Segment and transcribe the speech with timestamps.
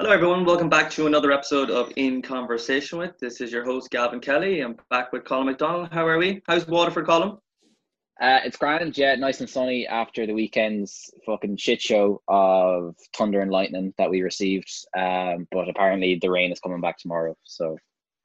[0.00, 0.44] Hello, everyone.
[0.44, 3.16] Welcome back to another episode of In Conversation with.
[3.20, 4.60] This is your host, Gavin Kelly.
[4.60, 5.90] I'm back with Colin McDonald.
[5.92, 6.42] How are we?
[6.48, 7.38] How's Waterford, Colin?
[8.20, 13.40] Uh, it's grand, yeah, nice and sunny after the weekend's fucking shit show of thunder
[13.40, 14.68] and lightning that we received.
[14.98, 17.78] Um, but apparently the rain is coming back tomorrow, so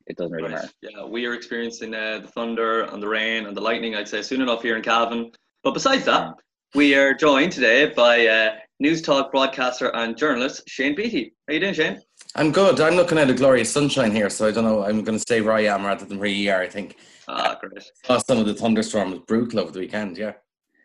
[0.07, 0.63] it doesn't really right.
[0.63, 0.73] matter.
[0.81, 4.23] Yeah, we are experiencing uh, the thunder and the rain and the lightning, I'd say,
[4.23, 5.33] soon enough here in Cavan.
[5.63, 6.33] But besides that,
[6.73, 11.33] we are joined today by uh, Newstalk broadcaster and journalist Shane Beatty.
[11.47, 12.01] How you doing, Shane?
[12.35, 12.79] I'm good.
[12.79, 14.83] I'm looking at a glorious sunshine here, so I don't know.
[14.85, 16.61] I'm going to stay where I am rather than where you are.
[16.61, 16.95] I think.
[17.27, 17.91] Ah, great.
[18.07, 20.17] Uh, some of the thunderstorm was brutal over the weekend.
[20.17, 20.33] Yeah.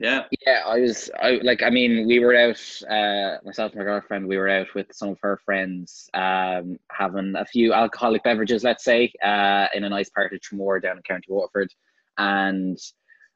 [0.00, 0.24] Yeah.
[0.44, 1.08] Yeah, I was.
[1.20, 1.62] I like.
[1.62, 2.60] I mean, we were out.
[2.90, 4.26] Uh, myself and my girlfriend.
[4.26, 8.82] We were out with some of her friends, um, having a few alcoholic beverages, let's
[8.82, 11.72] say, uh, in a nice part of Tramore down in County Waterford,
[12.18, 12.76] and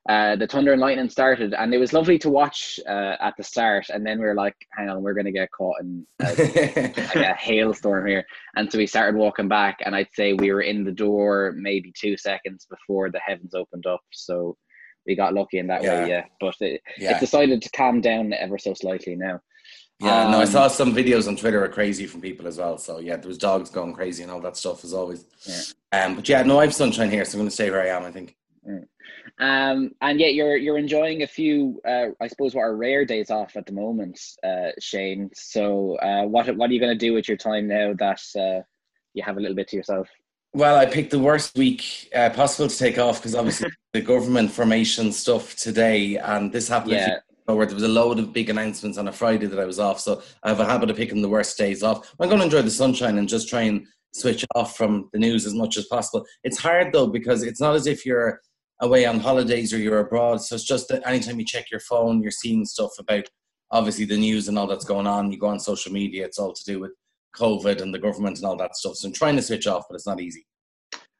[0.08, 3.44] uh, the thunder and lightning started, and it was lovely to watch uh, at the
[3.44, 3.90] start.
[3.90, 7.34] And then we were like, "Hang on, we're going to get caught in like a
[7.34, 8.24] hailstorm here."
[8.56, 11.92] And so we started walking back, and I'd say we were in the door maybe
[11.94, 14.00] two seconds before the heavens opened up.
[14.10, 14.56] So
[15.06, 16.02] we got lucky in that yeah.
[16.02, 16.24] way, yeah.
[16.40, 17.16] But it, yeah.
[17.16, 19.40] it decided to calm down ever so slightly now.
[20.00, 22.56] Yeah, um, no, I um, saw some videos on Twitter are crazy from people as
[22.56, 22.78] well.
[22.78, 25.26] So yeah, there was dogs going crazy and all that stuff as always.
[25.44, 26.04] Yeah.
[26.04, 27.88] Um, but yeah, no, I have sunshine here, so I'm going to stay where I
[27.88, 28.04] am.
[28.04, 28.36] I think.
[28.66, 28.84] Mm.
[29.40, 33.30] Um, and yet you're you're enjoying a few, uh, I suppose, what are rare days
[33.30, 35.30] off at the moment, uh, Shane.
[35.34, 38.62] So, uh, what what are you going to do with your time now that uh,
[39.14, 40.08] you have a little bit to yourself?
[40.54, 44.50] Well, I picked the worst week uh, possible to take off because obviously the government
[44.50, 46.92] formation stuff today, and this happened.
[46.92, 47.18] Yeah.
[47.46, 50.00] Where there was a load of big announcements on a Friday that I was off,
[50.00, 52.14] so I have a habit of picking the worst days off.
[52.20, 55.46] I'm going to enjoy the sunshine and just try and switch off from the news
[55.46, 56.26] as much as possible.
[56.44, 58.42] It's hard though because it's not as if you're
[58.80, 60.42] away on holidays or you're abroad.
[60.42, 63.28] So it's just that anytime you check your phone, you're seeing stuff about
[63.70, 65.30] obviously the news and all that's going on.
[65.32, 66.92] You go on social media, it's all to do with
[67.36, 68.96] COVID and the government and all that stuff.
[68.96, 70.46] So I'm trying to switch off, but it's not easy.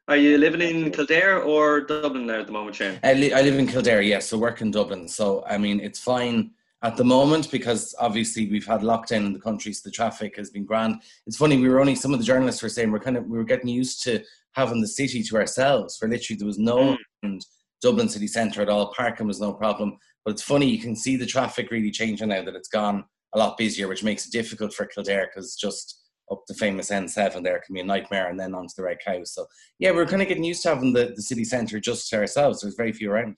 [0.09, 2.99] Are you living in Kildare or Dublin there at the moment, Shane?
[3.05, 4.27] I, li- I live in Kildare, yes.
[4.27, 5.07] So work in Dublin.
[5.07, 6.53] So I mean, it's fine
[6.83, 10.51] at the moment because obviously we've had lockdown in the country, so the traffic has
[10.51, 11.03] been grand.
[11.27, 13.37] It's funny, we were only some of the journalists were saying we're kind of we
[13.37, 14.23] were getting used to
[14.53, 15.97] having the city to ourselves.
[15.97, 17.41] For literally, there was no mm.
[17.83, 18.93] Dublin city centre at all.
[18.93, 19.97] Parking was no problem.
[20.25, 23.39] But it's funny, you can see the traffic really changing now that it's gone a
[23.39, 27.63] lot busier, which makes it difficult for Kildare because just up the famous N7 there
[27.65, 29.23] can be a nightmare and then onto the Red Cow.
[29.25, 29.47] So,
[29.79, 32.61] yeah, we're kind of getting used to having the, the city centre just to ourselves.
[32.61, 33.37] There's very few around.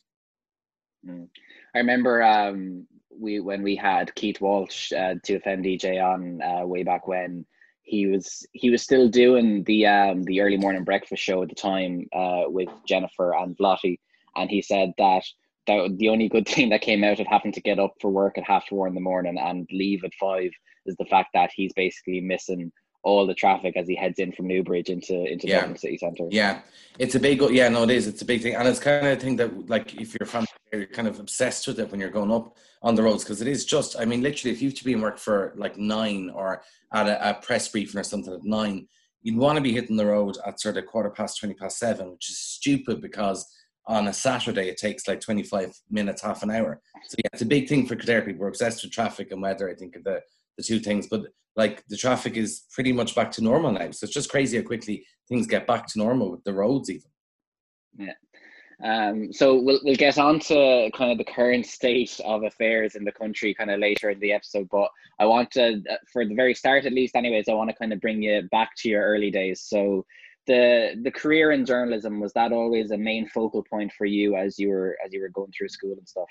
[1.07, 1.29] Mm.
[1.75, 2.87] I remember um,
[3.21, 7.45] we when we had Keith Walsh, uh, 2FM DJ, on uh, way back when
[7.83, 11.55] he was he was still doing the um the early morning breakfast show at the
[11.55, 14.01] time uh with Jennifer and Lottie,
[14.37, 15.25] and he said that
[15.67, 18.39] that the only good thing that came out of having to get up for work
[18.39, 20.51] at half four in the morning and leave at five
[20.87, 24.47] is the fact that he's basically missing all the traffic as he heads in from
[24.47, 25.61] Newbridge into into yeah.
[25.61, 26.27] Dublin city centre.
[26.31, 26.61] Yeah,
[26.99, 28.07] it's a big yeah no it is.
[28.07, 28.55] It's a big thing.
[28.55, 31.67] And it's kind of a thing that like if you're from you're kind of obsessed
[31.67, 34.23] with it when you're going up on the roads because it is just I mean
[34.23, 36.63] literally if you have to be in work for like nine or
[36.93, 38.87] at a, a press briefing or something at nine
[39.23, 42.13] you'd want to be hitting the road at sort of quarter past twenty past seven
[42.13, 43.47] which is stupid because
[43.87, 46.81] on a Saturday it takes like 25 minutes half an hour.
[47.09, 49.69] So yeah it's a big thing for Kildare people we're obsessed with traffic and weather
[49.69, 50.23] I think the
[50.57, 51.23] the two things but
[51.57, 53.91] like the traffic is pretty much back to normal now.
[53.91, 57.11] So it's just crazy how quickly things get back to normal with the roads even.
[57.99, 58.15] Yeah.
[58.83, 63.05] Um, so we'll we'll get on to kind of the current state of affairs in
[63.05, 64.69] the country kind of later in the episode.
[64.71, 64.89] But
[65.19, 67.93] I want to, uh, for the very start at least, anyways, I want to kind
[67.93, 69.61] of bring you back to your early days.
[69.63, 70.07] So
[70.47, 74.59] the the career in journalism was that always a main focal point for you as
[74.59, 76.31] you were as you were going through school and stuff?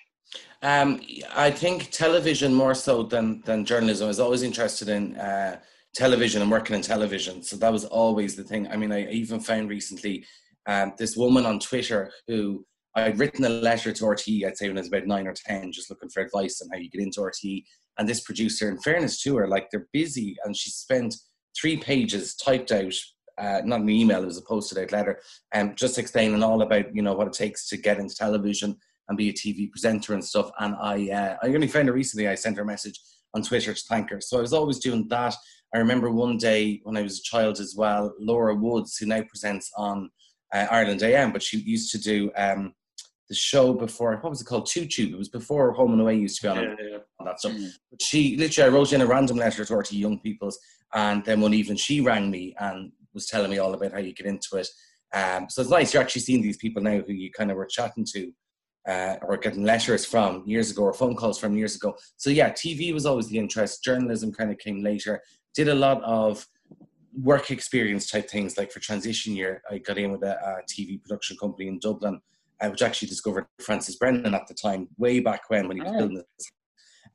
[0.61, 1.01] Um,
[1.35, 4.05] I think television more so than than journalism.
[4.05, 5.59] I was always interested in uh,
[5.93, 8.67] television and working in television, so that was always the thing.
[8.67, 10.25] I mean, I even found recently
[10.65, 14.45] um, this woman on Twitter who I'd written a letter to RTE.
[14.45, 16.77] I'd say when I was about nine or ten, just looking for advice on how
[16.77, 17.63] you get into RTE.
[17.97, 21.15] And this producer, in fairness to her, like they're busy, and she spent
[21.59, 22.93] three pages typed out
[23.39, 25.21] uh, not an email, it was a posted out letter,
[25.55, 28.75] um, just explaining all about you know what it takes to get into television
[29.09, 30.49] and be a TV presenter and stuff.
[30.59, 32.27] And I uh, I only found her recently.
[32.27, 32.99] I sent her a message
[33.33, 34.21] on Twitter to thank her.
[34.21, 35.35] So I was always doing that.
[35.73, 39.21] I remember one day when I was a child as well, Laura Woods, who now
[39.21, 40.09] presents on
[40.53, 42.73] uh, Ireland AM, but she used to do um,
[43.27, 44.17] the show before.
[44.17, 44.65] What was it called?
[44.65, 45.13] Two Tube.
[45.13, 46.97] It was before Home and Away used to be on, yeah, yeah.
[47.23, 47.51] that stuff.
[47.51, 47.69] Mm.
[47.91, 50.57] But she literally, I wrote in a random letter to her to young people's,
[50.95, 54.13] and then one evening she rang me and was telling me all about how you
[54.13, 54.67] get into it.
[55.13, 57.65] Um, so it's nice you're actually seeing these people now who you kind of were
[57.65, 58.31] chatting to
[58.89, 61.95] uh, or getting letters from years ago or phone calls from years ago.
[62.17, 63.83] So yeah, TV was always the interest.
[63.83, 65.21] Journalism kind of came later.
[65.53, 66.45] did a lot of
[67.13, 68.57] work experience type things.
[68.57, 72.19] Like for transition year, I got in with a, a TV production company in Dublin,
[72.61, 75.91] uh, which actually discovered Francis Brennan at the time, way back when when he was
[75.93, 75.97] oh.
[75.99, 76.51] building this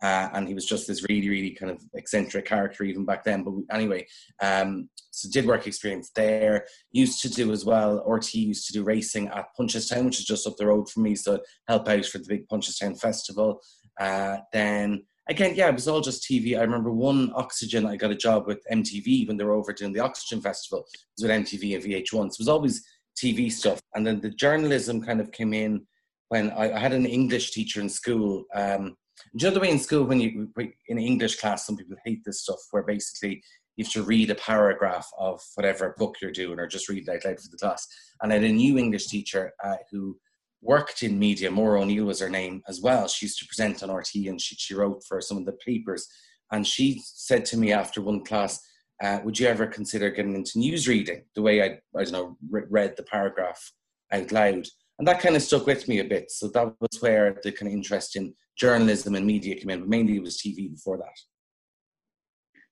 [0.05, 3.43] uh, and he was just this really, really kind of eccentric character even back then.
[3.43, 4.07] But anyway,
[4.43, 6.67] um, so did work experience there.
[6.93, 8.05] Used to do as well.
[8.07, 11.15] RTE used to do racing at Punchestown, which is just up the road from me,
[11.15, 13.63] so help out for the big Punchestown festival.
[13.99, 16.59] Uh, then again, yeah, it was all just TV.
[16.59, 17.87] I remember one Oxygen.
[17.87, 20.81] I got a job with MTV when they were over doing the Oxygen Festival.
[20.81, 22.11] It was with MTV and VH1.
[22.11, 22.85] So it was always
[23.17, 23.81] TV stuff.
[23.95, 25.87] And then the journalism kind of came in
[26.29, 28.45] when I, I had an English teacher in school.
[28.55, 28.97] Um,
[29.37, 30.53] do you know the way in school when you
[30.89, 33.43] in English class, some people hate this stuff where basically
[33.77, 37.11] you have to read a paragraph of whatever book you're doing or just read it
[37.11, 37.87] out loud for the class.
[38.23, 40.17] And I had a new English teacher uh, who
[40.63, 41.51] worked in media.
[41.51, 43.09] Maura O'Neill was her name as well.
[43.09, 46.09] She used to present on RTE and she, she wrote for some of the papers.
[46.53, 48.61] And she said to me after one class,
[49.03, 52.39] uh, would you ever consider getting into news reading the way I, I don't know,
[52.49, 53.73] re- read the paragraph
[54.13, 54.67] out loud?
[54.99, 56.31] And that kind of stuck with me a bit.
[56.31, 59.89] So that was where the kind of interest in journalism and media came in, but
[59.89, 61.19] mainly it was TV before that.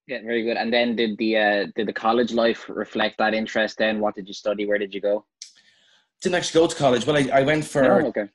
[0.07, 0.57] Yeah, very good.
[0.57, 3.79] And then did the uh, did the college life reflect that interest?
[3.79, 4.67] Then what did you study?
[4.67, 5.25] Where did you go?
[6.21, 7.07] Didn't actually go to college.
[7.07, 8.29] Well, I, I went for oh, okay.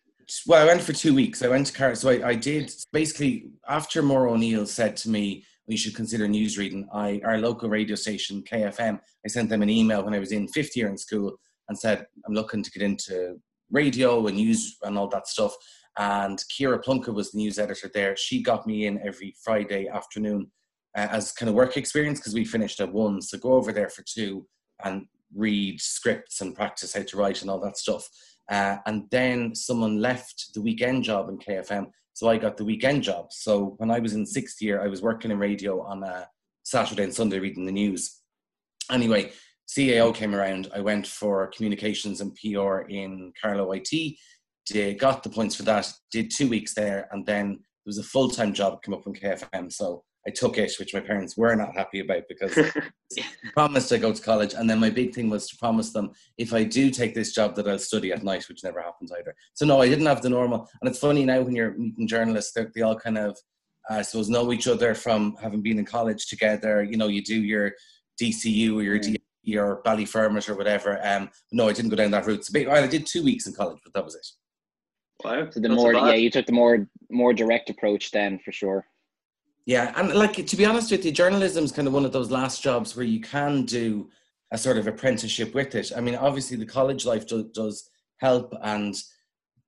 [0.46, 1.44] Well, I went for two weeks.
[1.44, 1.96] I went to Car.
[1.96, 6.58] So I, I did basically after Maura O'Neill said to me we should consider news
[6.58, 6.88] reading.
[6.94, 9.00] I our local radio station KFM.
[9.26, 12.06] I sent them an email when I was in fifth year in school and said
[12.26, 13.40] I'm looking to get into
[13.72, 15.54] radio and news and all that stuff.
[15.98, 18.16] And Ciara Plunkett was the news editor there.
[18.16, 20.52] She got me in every Friday afternoon
[20.96, 23.22] uh, as kind of work experience because we finished at one.
[23.22, 24.46] So go over there for two
[24.84, 28.08] and read scripts and practice how to write and all that stuff.
[28.50, 31.88] Uh, and then someone left the weekend job in KFM.
[32.14, 33.28] So I got the weekend job.
[33.32, 36.28] So when I was in sixth year, I was working in radio on a
[36.64, 38.22] Saturday and Sunday reading the news.
[38.92, 39.32] Anyway,
[39.70, 40.70] CAO came around.
[40.74, 44.18] I went for communications and PR in Carlow IT
[44.68, 48.04] did, got the points for that, did two weeks there, and then there was a
[48.04, 49.72] full time job come up from KFM.
[49.72, 52.58] So I took it, which my parents were not happy about because
[53.18, 53.24] I
[53.54, 54.54] promised I go to college.
[54.54, 57.56] And then my big thing was to promise them if I do take this job
[57.56, 59.34] that I'll study at night, which never happens either.
[59.54, 60.70] So no, I didn't have the normal.
[60.82, 63.38] And it's funny now when you're meeting journalists, they all kind of,
[63.90, 66.84] I suppose, know each other from having been in college together.
[66.84, 67.72] You know, you do your
[68.22, 69.16] DCU or your mm.
[69.46, 71.00] D or Ballyfermot or whatever.
[71.08, 72.44] Um, no, I didn't go down that route.
[72.44, 74.28] So, well, I did two weeks in college, but that was it.
[75.24, 75.50] Wow.
[75.50, 78.86] So the more, yeah, you took the more more direct approach then for sure.
[79.66, 82.32] Yeah, and like to be honest with you, journalism is kind of one of those
[82.32, 84.10] last jobs where you can do
[84.52, 85.92] a sort of apprenticeship with it.
[85.96, 88.96] I mean, obviously the college life do, does help and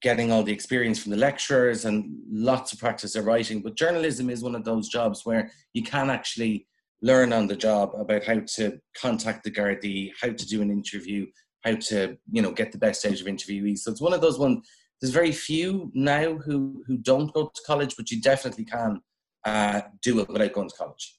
[0.01, 4.29] getting all the experience from the lecturers and lots of practice of writing, but journalism
[4.29, 6.65] is one of those jobs where you can actually
[7.01, 11.25] learn on the job about how to contact the Gardaí, how to do an interview,
[11.65, 13.79] how to you know get the best out of interviewees.
[13.79, 14.65] So it's one of those ones
[15.01, 19.01] there's very few now who who don't go to college, but you definitely can
[19.45, 21.15] uh, do it without going to college.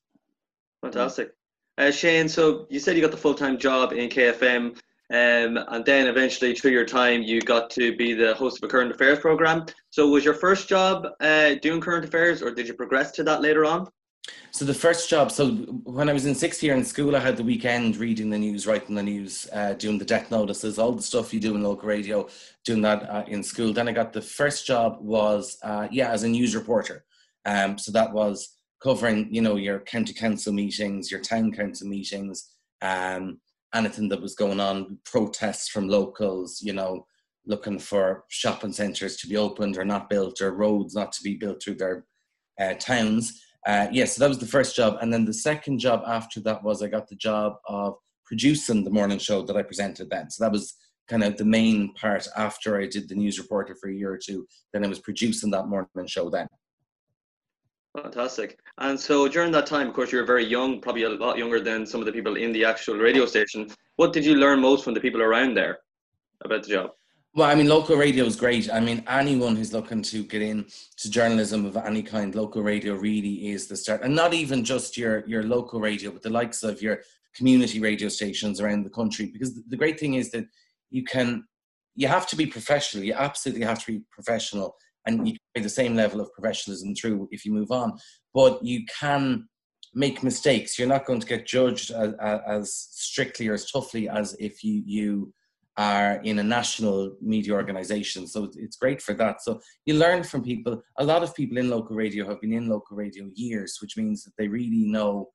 [0.83, 1.33] Fantastic,
[1.79, 2.29] uh, Shane.
[2.29, 4.77] So you said you got the full time job in KFM,
[5.11, 8.71] um, and then eventually through your time you got to be the host of a
[8.71, 9.67] current affairs program.
[9.91, 13.41] So was your first job uh, doing current affairs, or did you progress to that
[13.41, 13.89] later on?
[14.53, 15.53] So the first job, so
[15.85, 18.67] when I was in sixth year in school, I had the weekend reading the news,
[18.67, 21.89] writing the news, uh, doing the death notices, all the stuff you do in local
[21.89, 22.29] radio,
[22.65, 23.73] doing that uh, in school.
[23.73, 27.05] Then I got the first job was, uh, yeah, as a news reporter.
[27.47, 32.51] Um, so that was covering, you know, your county council meetings, your town council meetings,
[32.83, 33.41] um,
[33.75, 37.07] anything that was going on, protests from locals, you know,
[37.47, 41.37] looking for shopping centres to be opened or not built, or roads not to be
[41.37, 42.05] built through their
[42.61, 44.99] uh, towns uh, yes, yeah, so that was the first job.
[45.01, 48.91] And then the second job after that was I got the job of producing the
[48.91, 50.31] morning show that I presented then.
[50.31, 50.77] So that was
[51.09, 54.19] kind of the main part after I did the news reporter for a year or
[54.19, 54.47] two.
[54.73, 56.47] Then I was producing that morning show then.
[58.01, 58.61] Fantastic.
[58.79, 61.61] And so during that time, of course, you were very young, probably a lot younger
[61.61, 63.69] than some of the people in the actual radio station.
[63.97, 65.81] What did you learn most from the people around there
[66.45, 66.91] about the job?
[67.33, 68.73] Well, I mean, local radio is great.
[68.73, 70.67] I mean, anyone who's looking to get in
[70.99, 74.03] to journalism of any kind, local radio really is the start.
[74.03, 77.03] And not even just your your local radio, but the likes of your
[77.37, 79.27] community radio stations around the country.
[79.27, 80.45] Because the great thing is that
[80.91, 81.45] you can,
[81.95, 83.05] you have to be professional.
[83.05, 84.75] You absolutely have to be professional,
[85.07, 87.93] and you can the same level of professionalism through if you move on.
[88.35, 89.49] But you can
[89.95, 90.81] make mistakes.
[90.81, 94.83] You're not going to get judged as, as strictly or as toughly as if you
[94.85, 95.33] you
[95.81, 98.27] are in a national media organization.
[98.27, 99.41] So it's great for that.
[99.41, 100.83] So you learn from people.
[100.99, 104.23] A lot of people in local radio have been in local radio years, which means
[104.25, 105.31] that they really know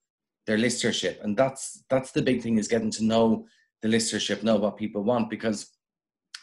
[0.45, 3.47] their listenership, and that's that's the big thing is getting to know
[3.81, 5.71] the listenership, know what people want, because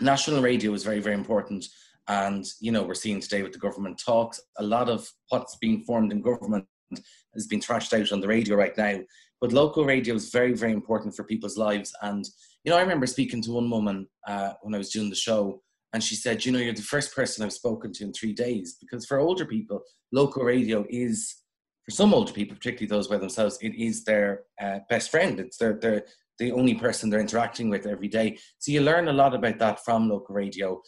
[0.01, 1.65] national radio is very very important.
[2.09, 5.85] And you know we're seeing today with the government talks, a lot of what's being
[5.85, 6.67] formed in government
[7.35, 8.99] has been thrashed out on the radio right now.
[9.41, 11.93] But local radio is very very important for people's lives.
[12.03, 12.25] And
[12.65, 15.63] you know I remember speaking to one woman uh, when I was doing the show,
[15.93, 18.77] and she said, you know, you're the first person I've spoken to in three days
[18.81, 21.43] because for older people, local radio is
[21.85, 25.41] for some older people, particularly those by themselves, it is their uh, best friend.
[25.41, 26.05] It's their, their
[26.39, 28.39] the only person they're interacting with every day.
[28.59, 30.81] So you learn a lot about that from local radio.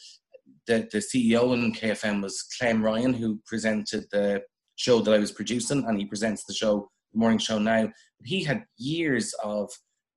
[0.67, 4.43] The, the CEO in KFM was Clem Ryan, who presented the
[4.77, 7.91] show that I was producing, and he presents the show, the morning show now.
[8.25, 9.71] He had years of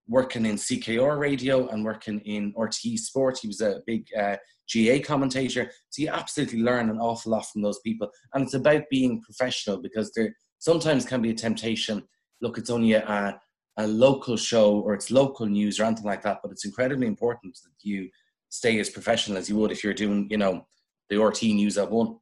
[0.08, 3.40] working in CKR radio and working in RTE Sport.
[3.42, 4.38] He was a big uh,
[4.74, 5.72] GAA commentator.
[5.90, 8.10] So you absolutely learn an awful lot from those people.
[8.34, 12.04] And it's about being professional because there sometimes can be a temptation.
[12.42, 13.40] Look, it's only a,
[13.78, 17.58] a local show or it's local news or anything like that, but it's incredibly important
[17.64, 18.10] that you
[18.50, 20.66] stay as professional as you would if you're doing, you know,
[21.10, 22.18] the RTE news at one.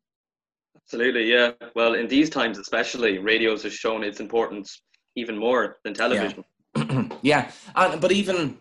[0.76, 1.52] Absolutely, yeah.
[1.76, 4.84] Well, in these times especially, radios has shown its importance
[5.16, 6.38] even more than television.
[6.38, 6.44] Yeah,
[7.22, 7.52] yeah.
[7.76, 8.58] And, but even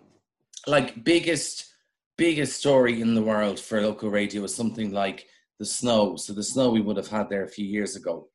[0.67, 1.71] like biggest
[2.17, 5.27] biggest story in the world for local radio is something like
[5.59, 6.17] the snow.
[6.17, 8.29] So the snow we would have had there a few years ago.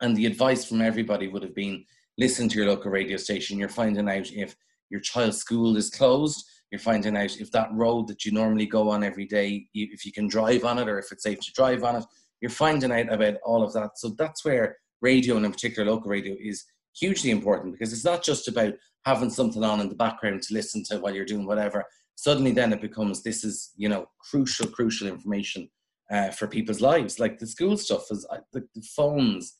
[0.00, 1.84] And the advice from everybody would have been
[2.18, 3.58] listen to your local radio station.
[3.58, 4.56] You're finding out if
[4.90, 6.44] your child's school is closed.
[6.70, 10.12] You're finding out if that road that you normally go on every day, if you
[10.12, 12.04] can drive on it or if it's safe to drive on it.
[12.40, 13.98] You're finding out about all of that.
[13.98, 16.64] So that's where radio, and in particular local radio, is
[16.98, 18.74] hugely important because it's not just about
[19.04, 21.84] having something on in the background to listen to while you're doing whatever.
[22.16, 25.68] Suddenly then it becomes this is you know crucial crucial information
[26.10, 27.18] uh, for people's lives.
[27.18, 29.58] Like the school stuff is uh, the, the phones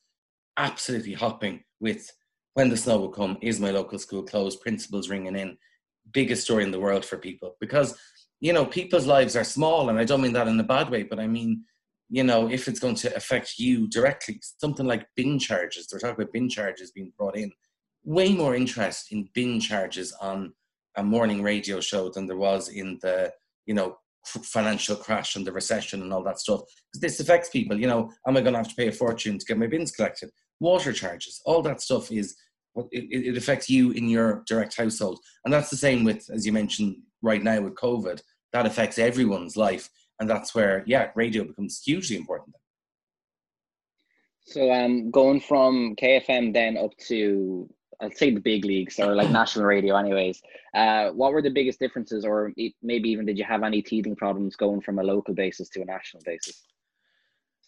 [0.56, 2.10] absolutely hopping with
[2.54, 5.56] when the snow will come is my local school closed principals ringing in
[6.12, 7.54] biggest story in the world for people.
[7.60, 7.96] Because
[8.40, 11.02] you know people's lives are small and i don't mean that in a bad way
[11.02, 11.64] but i mean
[12.08, 16.22] you know if it's going to affect you directly something like bin charges they're talking
[16.22, 17.50] about bin charges being brought in.
[18.04, 20.54] Way more interest in bin charges on
[20.96, 23.32] a morning radio show than there was in the
[23.66, 27.78] you know financial crash and the recession and all that stuff because this affects people
[27.78, 29.92] you know am i going to have to pay a fortune to get my bins
[29.92, 30.30] collected?
[30.60, 32.36] Water charges all that stuff is
[32.92, 35.18] it, it affects you in your direct household.
[35.44, 38.20] And that's the same with as you mentioned right now with covid
[38.52, 42.54] that affects everyone's life and that's where yeah radio becomes hugely important
[44.42, 47.68] so um going from kfm then up to
[48.00, 50.40] I'd say the big leagues or like national radio, anyways.
[50.74, 54.56] Uh, what were the biggest differences, or maybe even did you have any teething problems
[54.56, 56.64] going from a local basis to a national basis?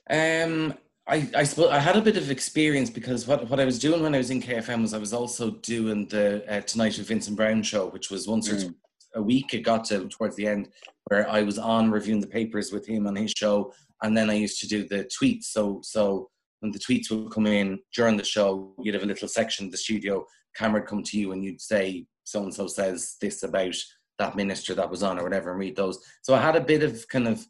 [0.08, 0.74] Um,
[1.06, 4.02] I I suppose I had a bit of experience because what what I was doing
[4.02, 7.36] when I was in KFM was I was also doing the uh, Tonight with Vincent
[7.36, 8.70] Browne show, which was once mm.
[8.70, 8.74] or
[9.14, 9.54] a week.
[9.54, 10.68] It got to towards the end
[11.06, 14.34] where I was on reviewing the papers with him on his show, and then I
[14.34, 15.44] used to do the tweets.
[15.44, 19.28] So so when the tweets would come in during the show, you'd have a little
[19.28, 20.24] section of the studio,
[20.54, 23.74] camera would come to you and you'd say, so and so says this about
[24.18, 25.98] that minister that was on or whatever, and read those.
[26.22, 27.46] So I had a bit of kind of,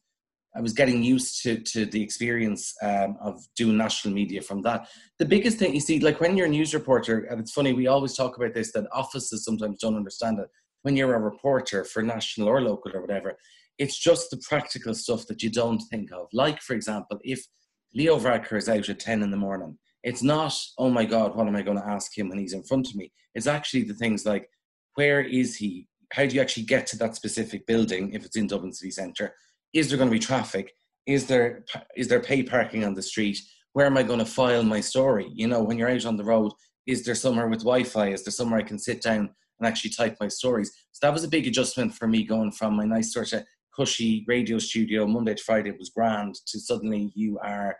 [0.55, 4.89] I was getting used to to the experience um, of doing national media from that.
[5.19, 7.89] The biggest thing you see, like when you're a news reporter, and it's funny, we
[7.89, 10.49] always talk about this that offices sometimes don't understand it.
[10.83, 13.37] When you're a reporter for national or local or whatever,
[13.79, 16.27] it's just the practical stuff that you don't think of.
[16.33, 17.47] Like, for example, if
[17.95, 19.77] Leo Varadkar is out at 10 in the morning.
[20.03, 22.63] It's not, oh my God, what am I going to ask him when he's in
[22.63, 23.13] front of me?
[23.35, 24.49] It's actually the things like,
[24.95, 25.89] where is he?
[26.13, 29.35] How do you actually get to that specific building if it's in Dublin City Centre?
[29.73, 30.73] Is there going to be traffic?
[31.07, 31.65] Is there
[31.97, 33.39] is there pay parking on the street?
[33.73, 35.31] Where am I going to file my story?
[35.33, 36.53] You know, when you're out on the road,
[36.87, 38.09] is there somewhere with Wi-Fi?
[38.09, 40.73] Is there somewhere I can sit down and actually type my stories?
[40.93, 44.25] So that was a big adjustment for me going from my nice sort of cushy
[44.27, 47.77] radio studio Monday to Friday it was grand to suddenly you are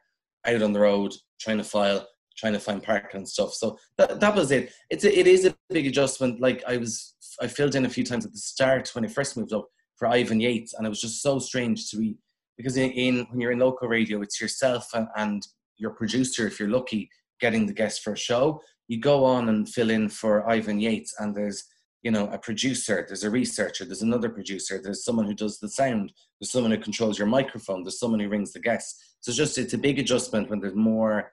[0.47, 2.07] out on the road trying to file,
[2.37, 3.53] trying to find parking and stuff.
[3.53, 4.73] So that, that was it.
[4.89, 6.41] It's a, it is a big adjustment.
[6.41, 9.37] Like I was, I filled in a few times at the start when I first
[9.37, 12.17] moved up for Ivan Yates, and it was just so strange to be
[12.57, 15.47] because in, in when you're in local radio, it's yourself and, and
[15.77, 17.09] your producer, if you're lucky,
[17.41, 18.61] getting the guest for a show.
[18.91, 21.63] You go on and fill in for Ivan Yates, and there's
[22.03, 25.69] you know a producer there's a researcher there's another producer there's someone who does the
[25.69, 29.17] sound there's someone who controls your microphone there's someone who rings the guests.
[29.21, 31.31] So it's just it's a big adjustment when there's more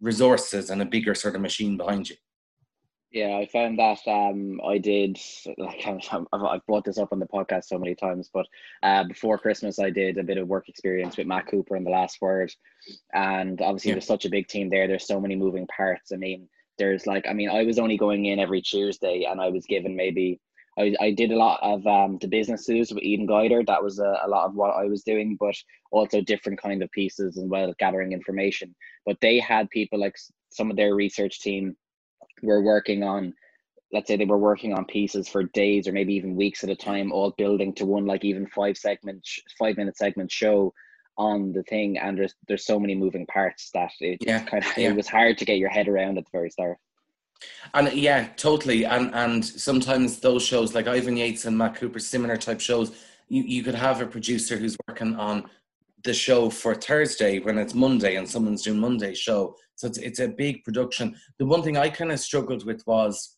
[0.00, 2.16] resources and a bigger sort of machine behind you.
[3.10, 5.18] Yeah i found that um i did
[5.58, 5.84] like
[6.32, 8.46] i've brought this up on the podcast so many times but
[8.84, 11.90] uh before christmas i did a bit of work experience with matt cooper in the
[11.90, 12.52] last word
[13.14, 13.94] and obviously yeah.
[13.96, 14.86] there's such a big team there.
[14.86, 16.12] There's so many moving parts.
[16.12, 16.48] I mean
[16.78, 19.96] there's like, I mean, I was only going in every Tuesday, and I was given
[19.96, 20.40] maybe.
[20.76, 23.62] I, I did a lot of um, the businesses with Eden Guider.
[23.64, 25.54] That was a, a lot of what I was doing, but
[25.92, 28.74] also different kind of pieces as well, gathering information.
[29.06, 30.16] But they had people like
[30.50, 31.76] some of their research team
[32.42, 33.34] were working on
[33.92, 36.74] let's say they were working on pieces for days or maybe even weeks at a
[36.74, 39.26] time all building to one like even five segment
[39.58, 40.74] five minute segment show
[41.16, 44.76] on the thing and there's there's so many moving parts that it yeah, kind of
[44.76, 44.90] yeah.
[44.90, 46.78] it was hard to get your head around at the very start.
[47.72, 52.36] And yeah totally and and sometimes those shows like ivan yates and matt cooper similar
[52.36, 52.92] type shows
[53.28, 55.48] you, you could have a producer who's working on
[56.04, 59.56] the show for thursday when it's monday and someone's doing monday show.
[59.76, 61.16] So it's, it's a big production.
[61.38, 63.36] The one thing i kind of struggled with was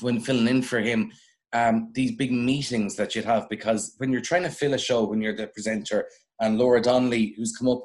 [0.00, 1.12] when filling in for him
[1.52, 5.04] um, these big meetings that you'd have because when you're trying to fill a show
[5.04, 6.06] when you're the presenter
[6.40, 7.82] and Laura Donnelly who's come up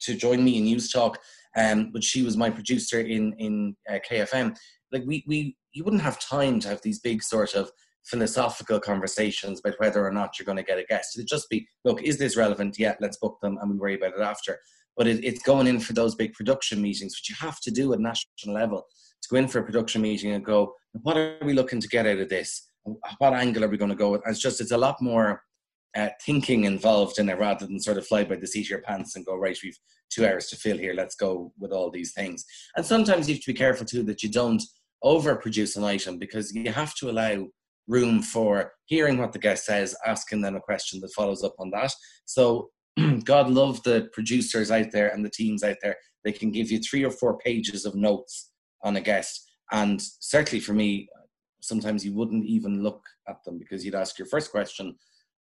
[0.00, 1.18] to join me in News Talk,
[1.56, 4.56] um, but she was my producer in in uh, KFM
[4.92, 7.70] like we we you wouldn't have time to have these big sort of
[8.04, 11.64] philosophical conversations about whether or not you're going to get a guest it'd just be
[11.84, 14.58] look is this relevant yeah let's book them and we worry about it after
[14.96, 17.92] but it, it's going in for those big production meetings which you have to do
[17.92, 18.84] at national level
[19.22, 22.06] to go in for a production meeting and go, what are we looking to get
[22.06, 22.68] out of this?
[23.18, 24.22] What angle are we going to go with?
[24.24, 25.42] And it's just, it's a lot more
[25.96, 28.82] uh, thinking involved in it rather than sort of fly by the seat of your
[28.82, 29.78] pants and go, right, we've
[30.10, 32.44] two hours to fill here, let's go with all these things.
[32.76, 34.62] And sometimes you have to be careful too that you don't
[35.04, 37.46] overproduce an item because you have to allow
[37.88, 41.70] room for hearing what the guest says, asking them a question that follows up on
[41.70, 41.92] that.
[42.24, 42.70] So
[43.24, 45.96] God love the producers out there and the teams out there.
[46.24, 48.50] They can give you three or four pages of notes
[48.84, 49.50] on a guest.
[49.72, 51.08] And certainly for me,
[51.60, 54.96] sometimes you wouldn't even look at them because you'd ask your first question,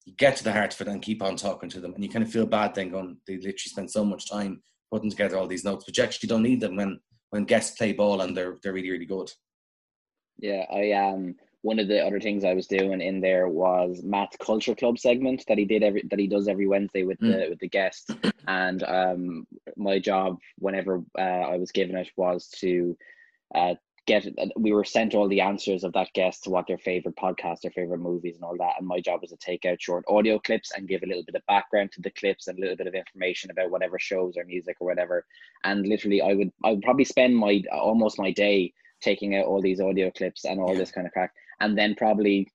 [0.06, 1.94] you get to the heart of it and keep on talking to them.
[1.94, 5.10] And you kind of feel bad then going, they literally spend so much time putting
[5.10, 7.00] together all these notes, but you actually don't need them when,
[7.32, 9.32] when guests play ball and they're, they're really, really good.
[10.38, 14.38] Yeah, I um one of the other things I was doing in there was Matt's
[14.38, 17.32] Culture Club segment that he did every that he does every Wednesday with mm.
[17.32, 18.10] the with the guests.
[18.48, 22.98] And um my job whenever uh, I was given it was to
[23.54, 27.16] uh, get we were sent all the answers of that guest to what their favorite
[27.16, 30.04] podcast their favorite movies and all that and my job was to take out short
[30.08, 32.76] audio clips and give a little bit of background to the clips and a little
[32.76, 35.26] bit of information about whatever shows or music or whatever
[35.64, 39.62] and literally i would i would probably spend my almost my day taking out all
[39.62, 40.80] these audio clips and all yeah.
[40.80, 42.48] this kind of crack and then probably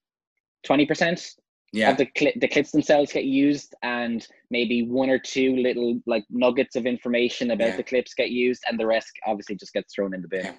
[0.67, 1.37] 20%
[1.73, 1.91] yeah.
[1.91, 6.25] of the, cli- the clips themselves get used and maybe one or two little like
[6.29, 7.77] nuggets of information about yeah.
[7.77, 10.53] the clips get used and the rest obviously just gets thrown in the bin yeah.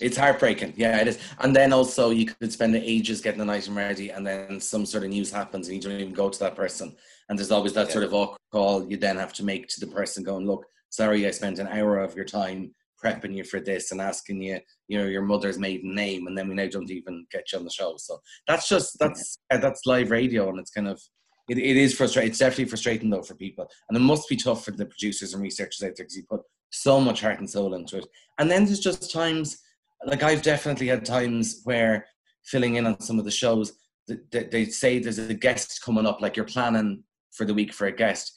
[0.00, 0.74] It's heartbreaking.
[0.76, 1.18] Yeah, it is.
[1.40, 5.04] And then also you could spend ages getting an item ready and then some sort
[5.04, 6.96] of news happens and you don't even go to that person.
[7.28, 7.92] And there's always that yeah.
[7.92, 11.26] sort of awkward call you then have to make to the person going, look, sorry,
[11.26, 14.58] I spent an hour of your time prepping you for this and asking you,
[14.88, 17.64] you know, your mother's maiden name, and then we now don't even get you on
[17.64, 17.94] the show.
[17.98, 19.58] So that's just that's yeah.
[19.58, 21.00] that's live radio, and it's kind of
[21.48, 22.30] it, it is frustrating.
[22.30, 25.42] It's definitely frustrating though for people, and it must be tough for the producers and
[25.42, 28.06] researchers out there because you put so much heart and soul into it.
[28.38, 29.58] And then there's just times
[30.04, 32.06] like I've definitely had times where
[32.44, 33.72] filling in on some of the shows,
[34.06, 37.86] they, they say there's a guest coming up, like you're planning for the week for
[37.86, 38.32] a guest,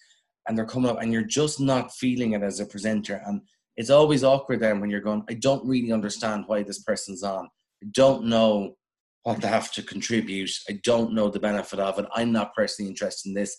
[0.48, 3.42] and they're coming up, and you're just not feeling it as a presenter, and
[3.78, 7.48] it's always awkward then when you're going, I don't really understand why this person's on.
[7.82, 8.76] I don't know
[9.24, 10.52] what they have to contribute.
[10.68, 12.06] I don't know the benefit of it.
[12.14, 13.56] I'm not personally interested in this.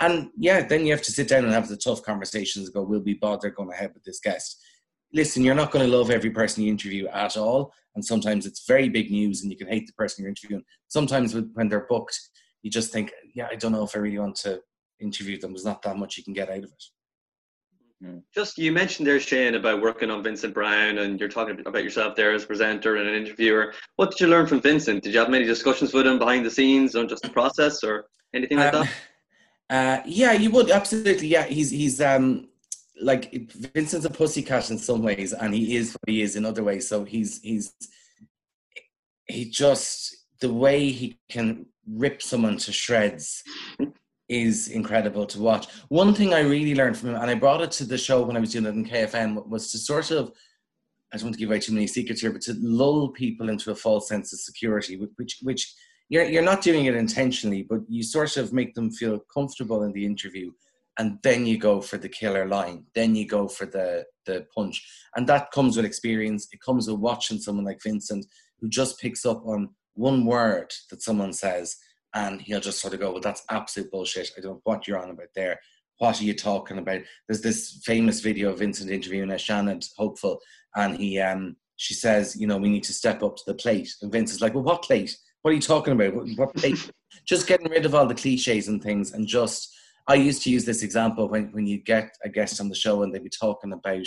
[0.00, 2.68] And yeah, then you have to sit down and have the tough conversations.
[2.68, 4.62] Go, will we bother going ahead with this guest?
[5.14, 7.72] Listen, you're not going to love every person you interview at all.
[7.94, 10.64] And sometimes it's very big news and you can hate the person you're interviewing.
[10.88, 12.18] Sometimes when they're booked,
[12.62, 14.60] you just think, yeah, I don't know if I really want to
[15.00, 15.52] interview them.
[15.52, 16.84] There's not that much you can get out of it.
[18.02, 18.18] Hmm.
[18.34, 22.16] Just you mentioned there, Shane, about working on Vincent Browne, and you're talking about yourself
[22.16, 23.72] there as a presenter and an interviewer.
[23.96, 25.04] What did you learn from Vincent?
[25.04, 28.06] Did you have many discussions with him behind the scenes on just the process or
[28.34, 28.92] anything like um, that?
[29.70, 31.26] Uh, yeah, you would absolutely.
[31.26, 32.48] Yeah, he's he's um
[33.00, 33.32] like
[33.74, 36.88] Vincent's a pussycat in some ways, and he is what he is in other ways.
[36.88, 37.72] So he's he's
[39.26, 43.42] he just the way he can rip someone to shreds
[44.28, 45.66] is incredible to watch.
[45.88, 48.36] One thing I really learned from him, and I brought it to the show when
[48.36, 50.32] I was doing it in KFM, was to sort of
[51.12, 53.70] I don't want to give away too many secrets here, but to lull people into
[53.70, 55.74] a false sense of security, which which
[56.08, 59.92] you're you're not doing it intentionally, but you sort of make them feel comfortable in
[59.92, 60.50] the interview
[60.98, 64.86] and then you go for the killer line then you go for the the punch
[65.16, 68.24] and that comes with experience it comes with watching someone like vincent
[68.60, 71.76] who just picks up on one word that someone says
[72.14, 75.02] and he'll just sort of go well that's absolute bullshit i don't know what you're
[75.02, 75.58] on about there
[75.98, 80.40] what are you talking about there's this famous video of vincent interviewing a shannon hopeful
[80.76, 83.92] and he um she says, you know, we need to step up to the plate.
[84.02, 85.16] And Vince is like, well, what plate?
[85.42, 86.14] What are you talking about?
[86.14, 86.90] What, what plate?
[87.26, 89.74] just getting rid of all the cliches and things and just,
[90.06, 93.02] I used to use this example when, when you get a guest on the show
[93.02, 94.06] and they'd be talking about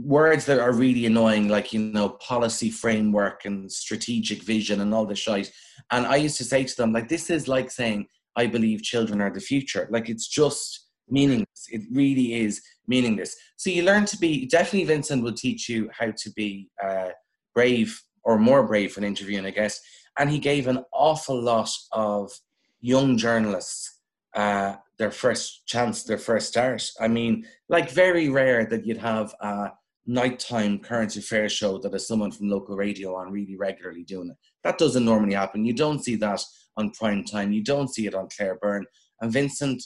[0.00, 5.06] words that are really annoying, like, you know, policy framework and strategic vision and all
[5.06, 5.50] this shite.
[5.90, 9.20] And I used to say to them, like, this is like saying, I believe children
[9.20, 9.88] are the future.
[9.90, 11.66] Like, it's just meaningless.
[11.68, 13.34] It really is meaningless.
[13.56, 17.08] So you learn to be, definitely Vincent will teach you how to be uh,
[17.54, 19.80] brave or more brave when interviewing a guest.
[20.18, 22.30] And he gave an awful lot of
[22.82, 24.00] young journalists
[24.34, 26.88] uh, their first chance, their first start.
[27.00, 29.70] I mean, like very rare that you'd have a
[30.06, 34.36] nighttime current affairs show that is someone from local radio on really regularly doing it.
[34.64, 35.64] That doesn't normally happen.
[35.64, 36.42] You don't see that
[36.76, 37.52] on prime time.
[37.52, 38.86] You don't see it on Claire Byrne.
[39.20, 39.82] And Vincent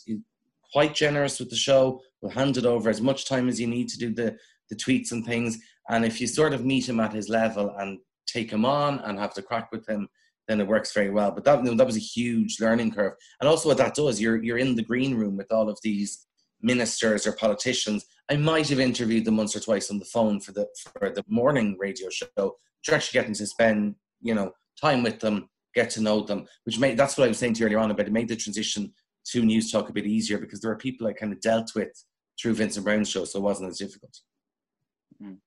[0.72, 2.00] quite generous with the show.
[2.20, 4.36] Will hand it over as much time as you need to do the
[4.68, 5.58] the tweets and things.
[5.88, 9.18] And if you sort of meet him at his level and take him on and
[9.18, 10.08] have the crack with him,
[10.48, 11.30] then it works very well.
[11.30, 13.14] But that that was a huge learning curve.
[13.40, 16.26] And also what that does, you're you're in the green room with all of these
[16.62, 18.06] ministers or politicians.
[18.30, 20.66] I might have interviewed them once or twice on the phone for the
[20.98, 22.26] for the morning radio show.
[22.36, 26.78] You're actually getting to spend, you know, time with them, get to know them, which
[26.78, 28.92] made that's what I was saying to you earlier on about it made the transition
[29.26, 32.04] to news talk a bit easier because there are people I kind of dealt with
[32.40, 34.16] through Vincent Browne's show, so it wasn't as difficult.
[35.22, 35.38] Mm.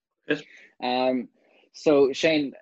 [0.84, 1.30] Um,
[1.74, 2.54] so Shane,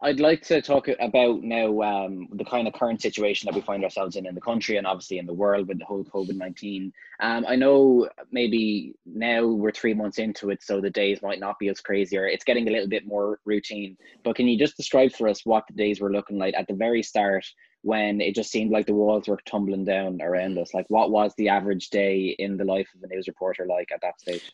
[0.00, 3.82] I'd like to talk about now um, the kind of current situation that we find
[3.82, 6.92] ourselves in in the country and obviously in the world with the whole COVID 19.
[7.18, 11.58] Um, I know maybe now we're three months into it, so the days might not
[11.58, 13.96] be as crazy or it's getting a little bit more routine.
[14.22, 16.74] But can you just describe for us what the days were looking like at the
[16.74, 17.44] very start
[17.82, 20.74] when it just seemed like the walls were tumbling down around us?
[20.74, 24.02] Like, what was the average day in the life of a news reporter like at
[24.02, 24.52] that stage?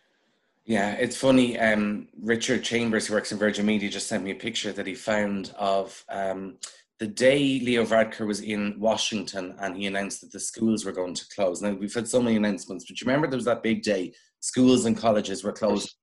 [0.66, 1.58] Yeah, it's funny.
[1.58, 4.94] Um, Richard Chambers, who works in Virgin Media, just sent me a picture that he
[4.94, 6.56] found of um,
[6.98, 11.12] the day Leo Varadkar was in Washington and he announced that the schools were going
[11.14, 11.60] to close.
[11.60, 14.86] Now, we've had so many announcements, but you remember there was that big day, schools
[14.86, 15.94] and colleges were closed.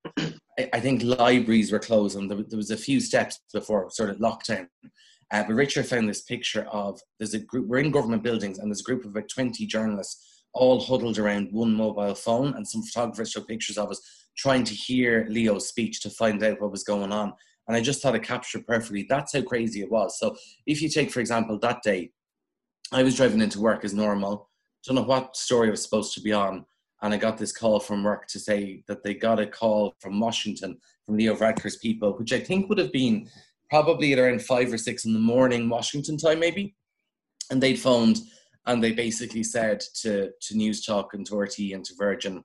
[0.74, 4.68] I, think libraries were closed, and there, was a few steps before sort of lockdown.
[5.32, 8.70] Uh, but Richard found this picture of there's a group, we're in government buildings, and
[8.70, 12.84] there's a group of about 20 journalists all huddled around one mobile phone, and some
[12.84, 14.02] photographers show pictures of us
[14.38, 17.34] trying to hear Leo's speech to find out what was going on.
[17.68, 19.06] And I just thought it captured perfectly.
[19.08, 20.20] That's how crazy it was.
[20.20, 22.12] So if you take, for example, that day,
[22.92, 24.50] I was driving into work as normal.
[24.86, 26.66] Don't know what story I was supposed to be on.
[27.02, 30.20] And I got this call from work to say that they got a call from
[30.20, 33.28] Washington, from Leo Varadkar's people, which I think would have been
[33.70, 36.76] probably at around five or six in the morning, Washington time, maybe.
[37.50, 38.20] And they'd phoned
[38.68, 42.44] and they basically said to, to News Talk and to RTE and to Virgin,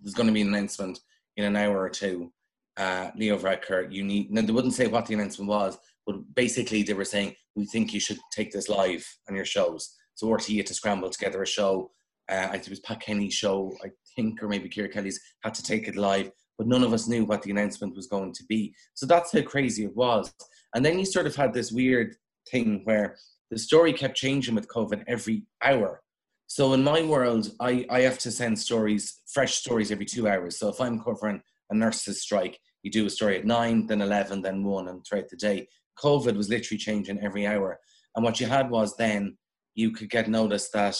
[0.00, 1.00] there's going to be an announcement
[1.36, 2.32] in an hour or two.
[2.76, 4.30] Uh, Leo Varadkar, you need.
[4.30, 7.92] Now they wouldn't say what the announcement was, but basically they were saying we think
[7.92, 9.96] you should take this live on your shows.
[10.14, 11.90] So RTE had to scramble together a show.
[12.30, 15.54] Uh, I think it was Pat Kenny's show, I think, or maybe Ciara Kelly's had
[15.54, 18.44] to take it live, but none of us knew what the announcement was going to
[18.44, 18.74] be.
[18.94, 20.32] So that's how crazy it was.
[20.74, 22.16] And then you sort of had this weird
[22.50, 23.16] thing where
[23.50, 26.02] the story kept changing with COVID every hour.
[26.48, 30.58] So in my world, I, I have to send stories, fresh stories every two hours.
[30.58, 34.40] So if I'm covering a nurse's strike, you do a story at nine, then 11,
[34.40, 35.68] then one, and throughout the day.
[36.02, 37.78] COVID was literally changing every hour.
[38.16, 39.36] And what you had was then
[39.74, 40.98] you could get notice that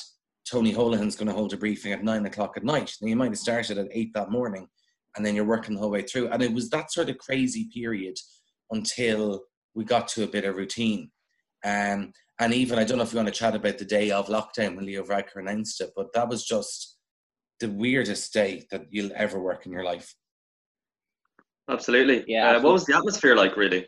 [0.48, 2.92] Tony Holohan's going to hold a briefing at nine o'clock at night.
[3.00, 4.68] Now you might have started at eight that morning,
[5.16, 6.28] and then you're working the whole way through.
[6.28, 8.16] And it was that sort of crazy period
[8.70, 11.10] until we got to a bit of routine.
[11.64, 14.28] Um, and even I don't know if you want to chat about the day of
[14.28, 16.96] lockdown when Leo Varadkar announced it, but that was just
[17.60, 20.14] the weirdest day that you'll ever work in your life.
[21.68, 22.24] Absolutely.
[22.26, 22.50] Yeah.
[22.50, 23.86] Uh, what was the atmosphere like, really?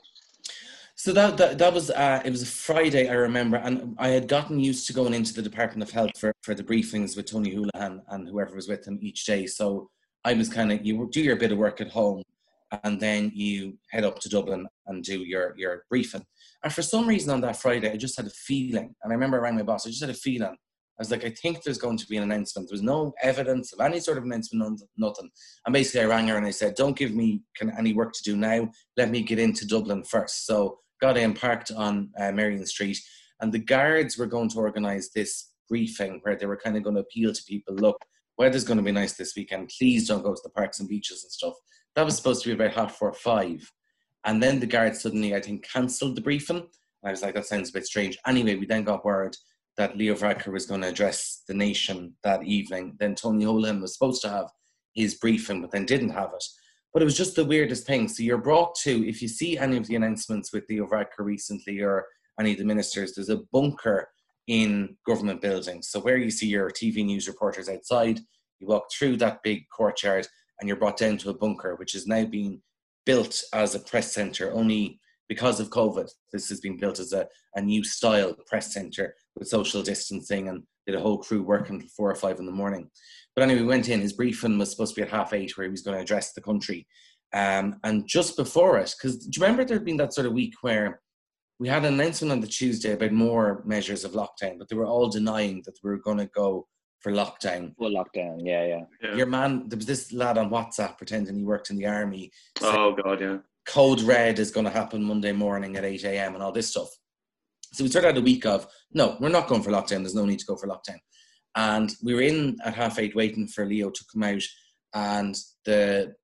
[0.97, 4.29] So that that, that was uh, it was a Friday, I remember, and I had
[4.29, 7.55] gotten used to going into the Department of Health for, for the briefings with Tony
[7.55, 9.47] Holohan and whoever was with him each day.
[9.47, 9.89] So
[10.27, 12.23] I was kind of you do your bit of work at home,
[12.85, 16.27] and then you head up to Dublin and do your your briefing.
[16.63, 18.95] And for some reason on that Friday, I just had a feeling.
[19.03, 20.57] And I remember I rang my boss, I just had a feeling.
[21.01, 22.69] I was like, I think there's going to be an announcement.
[22.69, 25.31] There was no evidence of any sort of announcement, nothing.
[25.65, 27.43] And basically, I rang her and I said, Don't give me
[27.79, 28.69] any work to do now.
[28.99, 30.45] Let me get into Dublin first.
[30.45, 32.99] So, got in, parked on uh, Merrion Street.
[33.41, 36.97] And the guards were going to organise this briefing where they were kind of going
[36.97, 37.97] to appeal to people look,
[38.37, 39.71] weather's going to be nice this weekend.
[39.79, 41.55] Please don't go to the parks and beaches and stuff.
[41.97, 43.67] That was supposed to be about half four, five.
[44.25, 46.59] And then the guards suddenly, I think, cancelled the briefing.
[46.59, 48.19] And I was like, that sounds a bit strange.
[48.27, 49.37] Anyway, we then got word
[49.77, 52.97] that Leo Varadkar was going to address the nation that evening.
[52.99, 54.51] Then Tony Holohan was supposed to have
[54.95, 56.45] his briefing, but then didn't have it.
[56.93, 58.09] But it was just the weirdest thing.
[58.09, 61.81] So you're brought to, if you see any of the announcements with Leo Varadkar recently
[61.81, 62.05] or
[62.39, 64.09] any of the ministers, there's a bunker
[64.49, 65.89] in government buildings.
[65.89, 68.21] So where you see your TV news reporters outside,
[68.59, 70.27] you walk through that big courtyard
[70.59, 72.61] and you're brought down to a bunker, which is now being
[73.07, 76.11] built as a press center only because of COVID.
[76.33, 80.63] This has been built as a, a new style press center with social distancing and
[80.87, 82.91] did a whole crew working until four or five in the morning.
[83.35, 84.01] But anyway, we went in.
[84.01, 86.33] His briefing was supposed to be at half eight, where he was going to address
[86.33, 86.87] the country.
[87.33, 90.55] Um, and just before it, because do you remember there'd been that sort of week
[90.63, 91.01] where
[91.61, 94.87] we had an announcement on the Tuesday about more measures of lockdown, but they were
[94.87, 96.67] all denying that we were going to go
[97.01, 97.75] for lockdown.
[97.77, 99.17] Full lockdown, yeah, yeah, Yeah.
[99.17, 102.31] Your man, there was this lad on WhatsApp pretending he worked in the army.
[102.59, 103.39] saying Oh God, yeah.
[103.67, 106.35] Code red is going to happen Monday morning at 8 a.m.
[106.35, 106.89] and all this stuff.
[107.73, 110.03] So we started out a week of, no, we're not going for lockdown.
[110.03, 110.99] There's no need to go for lockdown.
[111.55, 114.43] And we were in at half eight waiting for Leo to come out.
[114.95, 116.15] And the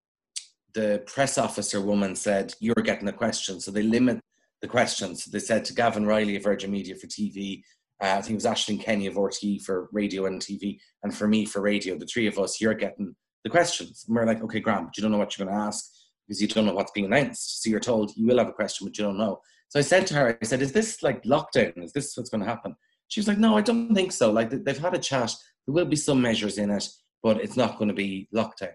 [0.75, 3.61] the press officer woman said, You're getting a question.
[3.61, 4.21] So they limit
[4.61, 5.25] the questions.
[5.25, 7.63] They said to Gavin Reilly of Virgin Media for TV,
[8.03, 11.27] uh, I think it was Aisling Kenny of RTE for radio and TV, and for
[11.27, 14.05] me for radio, the three of us, you're getting the questions.
[14.07, 15.91] And we're like, Okay, Graham, but you don't know what you're going to ask
[16.27, 17.63] because you don't know what's being announced.
[17.63, 19.41] So you're told you will have a question, but you don't know.
[19.69, 21.83] So I said to her, I said, Is this like lockdown?
[21.83, 22.77] Is this what's going to happen?
[23.09, 24.31] She was like, No, I don't think so.
[24.31, 25.35] Like they've had a chat.
[25.67, 26.89] There will be some measures in it,
[27.23, 28.75] but it's not going to be lockdown.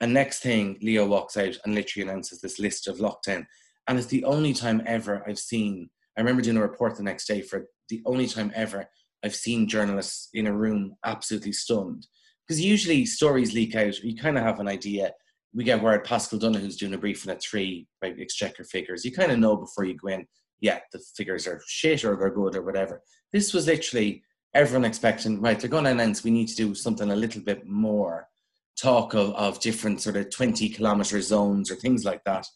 [0.00, 3.46] And next thing, Leo walks out and literally announces this list of lockdown.
[3.88, 7.26] And it's the only time ever I've seen, I remember doing a report the next
[7.26, 8.88] day for the only time ever
[9.24, 12.06] I've seen journalists in a room absolutely stunned.
[12.46, 15.12] Because usually stories leak out, you kind of have an idea.
[15.52, 19.04] We get word Paschal Donohoe's doing a briefing at three about exchequer figures.
[19.04, 20.26] You kind of know before you go in,
[20.60, 23.02] yeah, the figures are shit or they're good or whatever.
[23.32, 24.22] This was literally
[24.54, 27.66] everyone expecting, right, they're going to announce we need to do something a little bit
[27.66, 28.28] more
[28.76, 32.46] talk of, of different sort of 20 kilometer zones or things like that.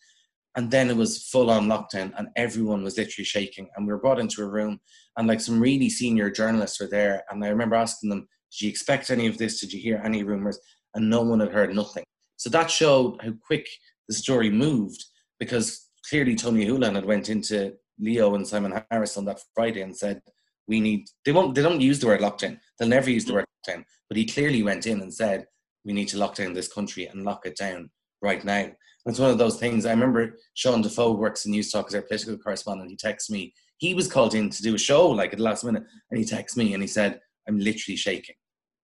[0.57, 3.69] And then it was full on lockdown and everyone was literally shaking.
[3.75, 4.81] And we were brought into a room
[5.21, 7.23] and like some really senior journalists were there.
[7.29, 9.61] And I remember asking them, Did you expect any of this?
[9.61, 10.59] Did you hear any rumors?
[10.95, 12.05] And no one had heard nothing.
[12.39, 13.69] So that showed how quick
[14.09, 15.05] the story moved
[15.39, 19.95] because clearly Tony Holohan had went into Leo and Simon Harris on that Friday and
[19.95, 20.23] said,
[20.67, 22.59] we need, they won't, they don't use the word lockdown.
[22.79, 23.85] They'll never use the word lockdown.
[24.09, 25.45] But he clearly went in and said,
[25.85, 27.91] we need to lock down this country and lock it down
[28.23, 28.71] right now.
[29.05, 29.85] It's one of those things.
[29.85, 32.89] I remember Sean Defoe works in News Talk as our political correspondent.
[32.89, 33.53] He texts me.
[33.81, 36.25] He was called in to do a show like at the last minute, and he
[36.25, 38.37] texts me and he said, "I'm literally shaking."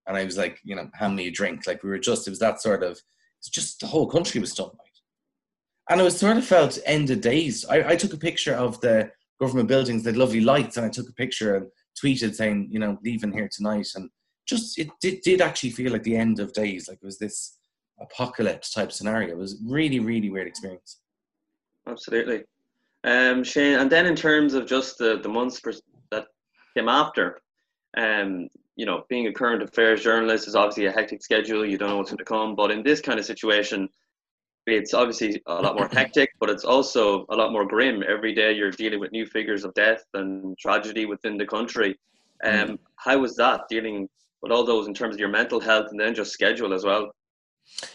[0.07, 1.67] And I was like, you know, hand me a drink.
[1.67, 2.93] Like we were just, it was that sort of,
[3.41, 5.01] it's just the whole country was stunned by it.
[5.91, 7.65] And it was sort of felt end of days.
[7.65, 11.09] I, I took a picture of the government buildings, the lovely lights, and I took
[11.09, 11.67] a picture and
[12.01, 13.89] tweeted saying, you know, leaving here tonight.
[13.97, 14.09] And
[14.47, 16.87] just, it did, did actually feel like the end of days.
[16.87, 17.59] Like it was this
[18.01, 19.31] apocalypse type scenario.
[19.31, 21.01] It was really, really weird experience.
[21.89, 22.45] Absolutely.
[23.07, 26.27] Um, Shane, and then in terms of just the, the months pers- that
[26.77, 27.41] came after,
[27.97, 31.65] um, you know, being a current affairs journalist is obviously a hectic schedule.
[31.65, 32.57] You don't know what's going to come.
[32.57, 33.89] But in this kind of situation,
[34.67, 38.03] it's obviously a lot more hectic, but it's also a lot more grim.
[38.07, 41.97] Every day you're dealing with new figures of death and tragedy within the country.
[42.45, 44.09] Um, how was that dealing
[44.43, 47.13] with all those in terms of your mental health and then just schedule as well?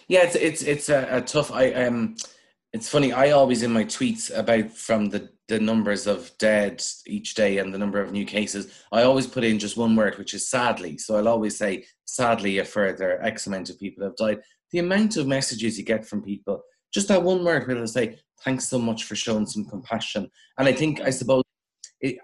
[0.08, 1.52] Yeah, it's it's it's a, a tough.
[1.52, 2.16] I um,
[2.74, 3.12] it's funny.
[3.12, 7.74] I always in my tweets about from the the numbers of dead each day and
[7.74, 8.74] the number of new cases.
[8.94, 10.98] I always put in just one word, which is sadly.
[10.98, 14.40] So I'll always say sadly a further X amount of people have died.
[14.72, 18.18] The amount of messages you get from people, just that one word where they'll say
[18.46, 20.30] thanks so much for showing some compassion.
[20.58, 21.44] And I think I suppose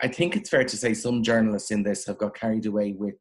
[0.01, 3.15] I think it's fair to say some journalists in this have got carried away with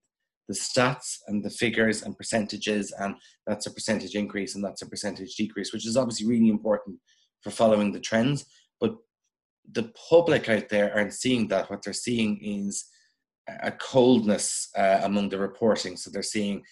[0.49, 3.15] the stats and the figures and percentages, and
[3.47, 6.99] that's a percentage increase and that's a percentage decrease, which is obviously really important
[7.43, 8.47] for following the trends.
[8.81, 8.95] But
[9.73, 11.71] the public out there aren't seeing that.
[11.71, 12.87] What they're seeing is
[13.63, 15.97] a coldness uh, among the reporting.
[15.97, 16.63] So they're seeing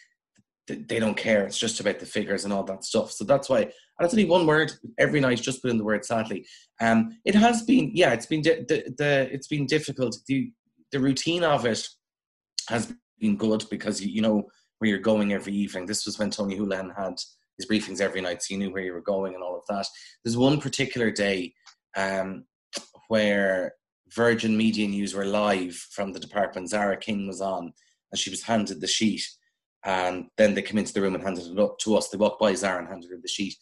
[0.66, 1.44] they don't care.
[1.44, 3.12] It's just about the figures and all that stuff.
[3.12, 3.70] So that's why.
[4.00, 5.40] It's only one word every night.
[5.40, 6.44] Just put in the word sadly.
[6.80, 10.16] Um, it has been, yeah, it's been di- the, the it's been difficult.
[10.26, 10.50] The
[10.90, 11.86] the routine of it
[12.68, 14.48] has been good because you, you know
[14.78, 15.86] where you're going every evening.
[15.86, 17.14] This was when Tony Holohan had
[17.56, 19.86] his briefings every night, so you knew where you were going and all of that.
[20.22, 21.54] There's one particular day
[21.96, 22.44] um,
[23.08, 23.74] where
[24.14, 26.70] Virgin Media News were live from the department.
[26.70, 27.72] Zara King was on,
[28.10, 29.26] and she was handed the sheet.
[29.84, 32.08] And then they came into the room and handed it up to us.
[32.08, 33.54] They walked by Zara and handed her the sheet.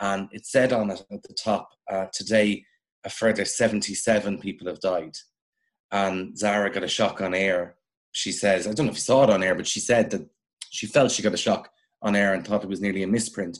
[0.00, 2.64] And it said on it at the top, uh, today
[3.04, 5.14] a further 77 people have died.
[5.92, 7.75] And Zara got a shock on air.
[8.16, 10.26] She says, I don't know if you saw it on air, but she said that
[10.70, 11.68] she felt she got a shock
[12.00, 13.58] on air and thought it was nearly a misprint.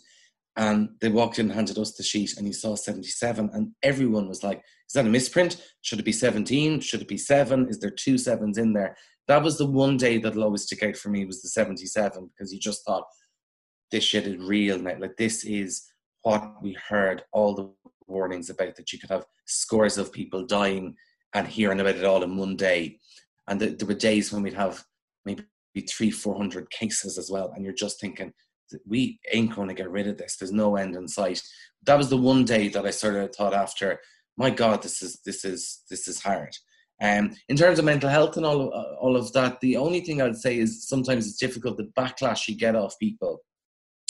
[0.57, 4.27] and they walked in and handed us the sheet and you saw 77 and everyone
[4.27, 5.61] was like is that a misprint?
[5.83, 8.97] Should it be 17 should it be 7 is there two sevens in there?
[9.29, 12.51] That was the one day that'll always stick out for me was the 77 because
[12.51, 13.05] you just thought
[13.91, 14.97] this shit is real now.
[14.99, 15.87] Like this is
[16.23, 17.71] what we heard all the
[18.07, 20.97] warnings about that you could have scores of people dying
[21.35, 22.99] and hearing about it all in one day
[23.49, 24.85] and the, there were days when we'd have
[25.25, 25.43] maybe
[25.89, 28.33] three four hundred cases as well and you're just thinking
[28.87, 30.37] we ain't going to get rid of this.
[30.37, 31.43] There's no end in sight.
[31.85, 34.01] That was the one day that I sort of thought after,
[34.37, 36.55] my God, this is this is this is hard.
[37.03, 40.21] Um, in terms of mental health and all uh, all of that, the only thing
[40.21, 43.41] I'd say is sometimes it's difficult the backlash you get off people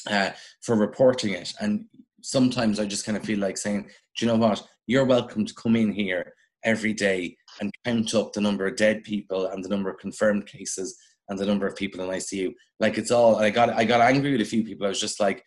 [0.08, 0.30] uh,
[0.62, 1.84] for reporting it, and
[2.22, 4.66] sometimes I just kind of feel like saying, do you know what?
[4.86, 6.32] You're welcome to come in here
[6.66, 10.46] every day and count up the number of dead people and the number of confirmed
[10.46, 10.94] cases
[11.28, 12.52] and the number of people in ICU.
[12.78, 14.84] Like it's all I got I got angry with a few people.
[14.84, 15.42] I was just like,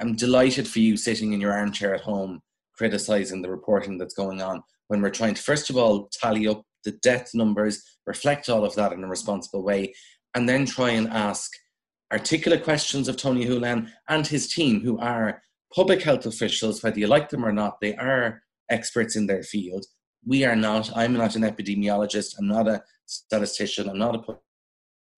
[0.00, 2.40] I'm delighted for you sitting in your armchair at home
[2.76, 6.62] criticizing the reporting that's going on when we're trying to first of all tally up
[6.84, 9.94] the death numbers, reflect all of that in a responsible way,
[10.34, 11.50] and then try and ask
[12.12, 15.42] articulate questions of Tony Holohan and his team, who are
[15.74, 19.86] public health officials, whether you like them or not, they are experts in their field.
[20.26, 20.96] We are not.
[20.96, 22.36] I'm not an epidemiologist.
[22.38, 23.88] I'm not a statistician.
[23.88, 24.34] I'm not a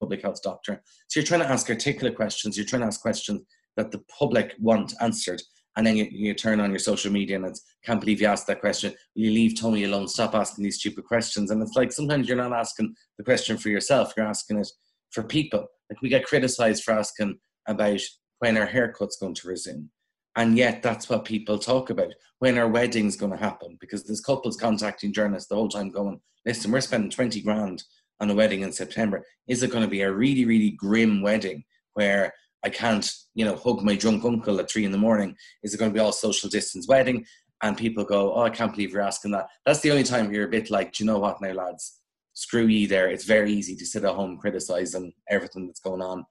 [0.00, 0.82] public health doctor.
[1.08, 3.42] So you're trying to ask articulate questions, you're trying to ask questions
[3.76, 5.42] that the public want answered.
[5.76, 8.46] And then you, you turn on your social media and it's, can't believe you asked
[8.46, 8.92] that question.
[9.16, 10.06] Will you leave Tony alone?
[10.06, 11.50] Stop asking these stupid questions.
[11.50, 14.68] And it's like sometimes you're not asking the question for yourself, you're asking it
[15.10, 15.66] for people.
[15.90, 18.00] Like we get criticized for asking about
[18.38, 19.90] when our haircut's going to resume.
[20.36, 22.12] And yet that's what people talk about.
[22.38, 23.78] When our wedding's going to happen.
[23.80, 27.84] Because there's couples contacting journalists the whole time going, listen, we're spending 20 grand
[28.20, 29.24] on a wedding in September?
[29.48, 32.32] Is it going to be a really, really grim wedding where
[32.64, 35.36] I can't, you know, hug my drunk uncle at three in the morning?
[35.62, 37.24] Is it going to be all social distance wedding?
[37.62, 39.48] And people go, oh, I can't believe you're asking that.
[39.64, 42.00] That's the only time you're a bit like, do you know what now, lads?
[42.34, 43.08] Screw ye there.
[43.08, 46.26] It's very easy to sit at home criticizing everything that's going on.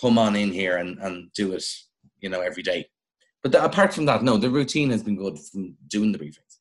[0.00, 1.64] Come on in here and, and do it,
[2.20, 2.86] you know, every day.
[3.42, 6.58] But the, apart from that, no, the routine has been good from doing the briefings.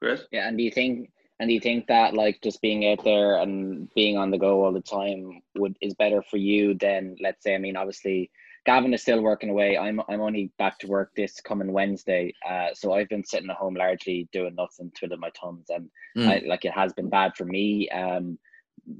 [0.00, 0.20] Great.
[0.30, 3.38] Yeah, and do you think and do you think that like just being out there
[3.38, 7.42] and being on the go all the time would is better for you than let's
[7.42, 8.30] say I mean obviously
[8.66, 9.78] Gavin is still working away.
[9.78, 12.34] I'm I'm only back to work this coming Wednesday.
[12.46, 16.28] Uh, so I've been sitting at home largely doing nothing, twiddling my thumbs, and mm.
[16.28, 18.38] I, like it has been bad for me, um,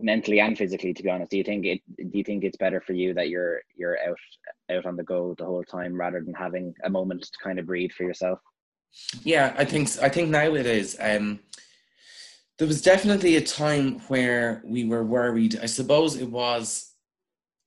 [0.00, 0.92] mentally and physically.
[0.92, 1.80] To be honest, do you think it?
[1.96, 4.18] Do you think it's better for you that you're you're out
[4.70, 7.66] out on the go the whole time rather than having a moment to kind of
[7.66, 8.38] breathe for yourself?
[9.22, 10.96] Yeah, I think I think now it is.
[11.00, 11.40] Um,
[12.58, 15.58] there was definitely a time where we were worried.
[15.62, 16.92] I suppose it was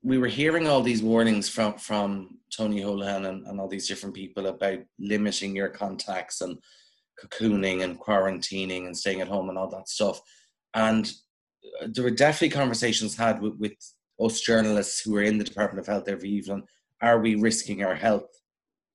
[0.04, 4.16] we were hearing all these warnings from from Tony Holohan and, and all these different
[4.16, 6.58] people about limiting your contacts and
[7.24, 10.20] cocooning and quarantining and staying at home and all that stuff.
[10.74, 11.12] And
[11.88, 13.74] there were definitely conversations had with, with
[14.19, 16.63] us journalists who were in the Department of Health every evening.
[17.02, 18.30] Are we risking our health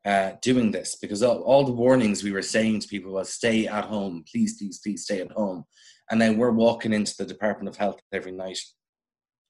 [0.05, 0.97] uh, doing this?
[1.01, 4.59] Because all, all the warnings we were saying to people was stay at home, please,
[4.59, 5.65] please, please stay at home.
[6.11, 8.59] And then we're walking into the Department of Health every night.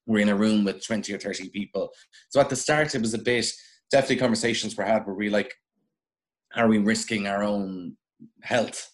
[0.07, 1.91] We're in a room with 20 or 30 people.
[2.29, 3.51] So at the start, it was a bit,
[3.91, 5.53] definitely conversations were had where we like,
[6.55, 7.97] are we risking our own
[8.41, 8.89] health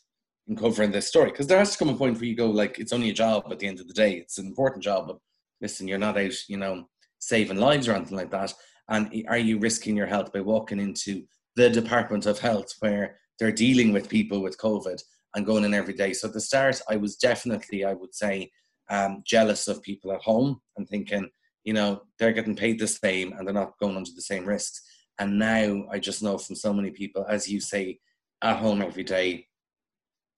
[0.48, 1.32] in covering this story?
[1.32, 3.44] Because there has to come a point where you go, like, it's only a job
[3.52, 4.14] at the end of the day.
[4.14, 5.18] It's an important job, but
[5.62, 6.86] listen, you're not out, you know,
[7.20, 8.54] saving lives or anything like that.
[8.90, 11.24] And are you risking your health by walking into
[11.56, 15.02] the Department of Health where they're dealing with people with COVID
[15.36, 16.14] and going in every day.
[16.14, 18.52] So at the start, I was definitely, I would say,
[18.90, 21.30] um, jealous of people at home and thinking,
[21.64, 24.82] you know, they're getting paid the same and they're not going under the same risks.
[25.20, 28.00] And now I just know from so many people, as you say,
[28.42, 29.48] at home every day,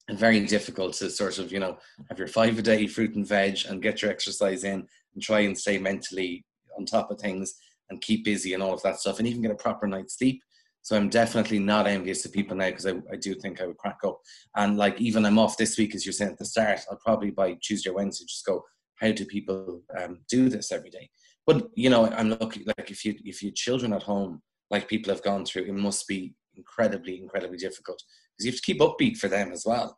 [0.08, 1.78] and very difficult to sort of, you know,
[2.10, 5.42] have your five a day fruit and veg and get your exercise in and try
[5.42, 6.46] and stay mentally
[6.78, 7.56] on top of things
[7.90, 10.42] and keep busy and all of that stuff and even get a proper night's sleep
[10.86, 13.78] so I'm definitely not envious of people now because I, I do think I would
[13.78, 14.22] crack up.
[14.56, 17.32] And like even I'm off this week, as you're saying at the start, I'll probably
[17.32, 18.64] by Tuesday or Wednesday just go,
[19.02, 21.10] how do people um, do this every day?
[21.48, 25.12] But you know, I'm looking like if you if you children at home, like people
[25.12, 28.04] have gone through, it must be incredibly, incredibly difficult
[28.36, 29.98] because you have to keep upbeat for them as well.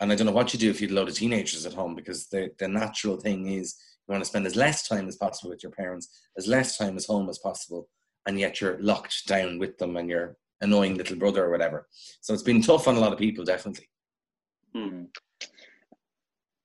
[0.00, 1.74] And I don't know what you do if you had a load of teenagers at
[1.74, 3.76] home because the the natural thing is
[4.06, 6.96] you want to spend as less time as possible with your parents, as less time
[6.96, 7.88] as home as possible
[8.28, 11.88] and yet you're locked down with them and your annoying little brother or whatever.
[12.20, 13.88] So it's been tough on a lot of people, definitely.
[14.74, 15.04] Hmm.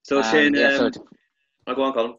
[0.03, 1.05] So um, Shane, yeah, um, so
[1.65, 2.15] I'll oh, go on, Colin.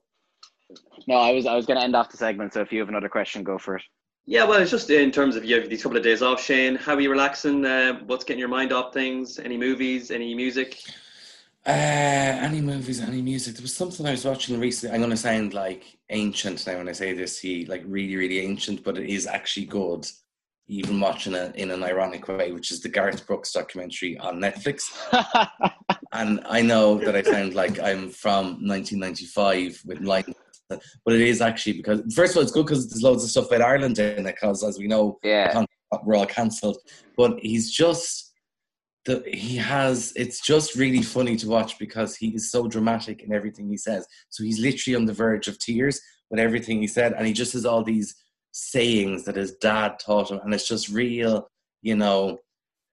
[1.07, 2.55] No, I was I was going to end off the segment.
[2.55, 3.82] So if you have another question, go for it.
[4.27, 6.77] Yeah, well, it's just in terms of you have these couple of days off, Shane.
[6.77, 7.64] How are you relaxing?
[7.64, 9.39] Uh, what's getting your mind off things?
[9.39, 10.11] Any movies?
[10.11, 10.81] Any music?
[11.66, 13.55] Uh, any movies, any music.
[13.55, 14.95] There was something I was watching recently.
[14.95, 17.39] I'm going to sound like ancient now when I say this.
[17.39, 20.07] He like really, really ancient, but it is actually good.
[20.68, 24.85] Even watching it in an ironic way, which is the Garth Brooks documentary on Netflix.
[26.12, 30.27] and I know that I sound like I'm from 1995 with like
[30.68, 33.46] but it is actually because first of all, it's good because there's loads of stuff
[33.46, 34.34] about Ireland in it.
[34.34, 35.64] Because as we know, yeah,
[36.04, 36.78] we're all cancelled.
[37.16, 38.32] But he's just
[39.04, 40.12] the he has.
[40.16, 44.06] It's just really funny to watch because he is so dramatic in everything he says.
[44.30, 46.00] So he's literally on the verge of tears
[46.30, 48.14] with everything he said, and he just has all these
[48.52, 51.48] sayings that his dad taught him, and it's just real,
[51.82, 52.38] you know,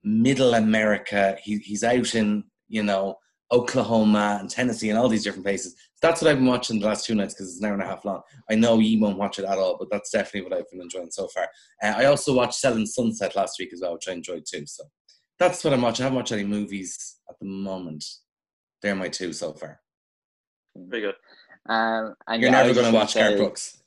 [0.04, 1.38] middle America.
[1.42, 3.16] He, he's out in you know
[3.52, 5.76] Oklahoma and Tennessee and all these different places.
[6.02, 7.86] That's what I've been watching the last two nights because it's an hour and a
[7.86, 8.22] half long.
[8.50, 11.12] I know you won't watch it at all, but that's definitely what I've been enjoying
[11.12, 11.48] so far.
[11.84, 14.66] Uh, I also watched Selling Sunset last week as well, which I enjoyed too.
[14.66, 14.86] So
[15.38, 16.04] that's what I'm watching.
[16.04, 18.06] I haven't watched any movies at the moment.
[18.82, 19.80] They're my two so far.
[20.76, 21.16] Very good.
[21.68, 23.84] Um, and You're yeah, never going to watch Garth Brooks.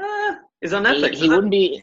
[0.00, 1.14] Uh, is on Netflix.
[1.14, 1.82] He, he wouldn't be.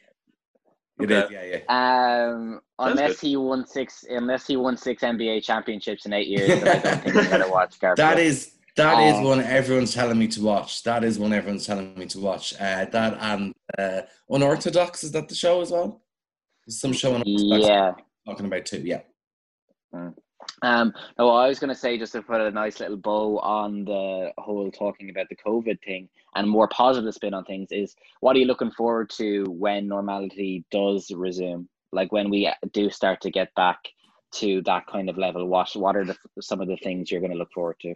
[0.99, 1.25] It Okay.
[1.25, 2.25] is, yeah, yeah.
[2.29, 3.27] Um, unless good.
[3.27, 7.03] he won six, unless he won six NBA championships in eight years, then I don't
[7.03, 7.97] think I'm gonna watch Garth.
[7.97, 8.27] That Brooks.
[8.29, 10.83] is that is Um, one everyone's telling me to watch.
[10.83, 12.53] That is one everyone's telling me to watch.
[12.53, 16.01] Uh, that and uh, Unorthodox is that the show as well?
[16.65, 17.93] There's some show on Yeah.
[18.25, 18.79] talking about too.
[18.81, 19.01] Yeah.
[20.61, 23.85] Um, no, I was going to say just to put a nice little bow on
[23.85, 28.35] the whole talking about the COVID thing and more positive spin on things is what
[28.35, 31.67] are you looking forward to when normality does resume?
[31.91, 33.79] Like when we do start to get back
[34.35, 37.31] to that kind of level, what what are the, some of the things you're going
[37.31, 37.95] to look forward to?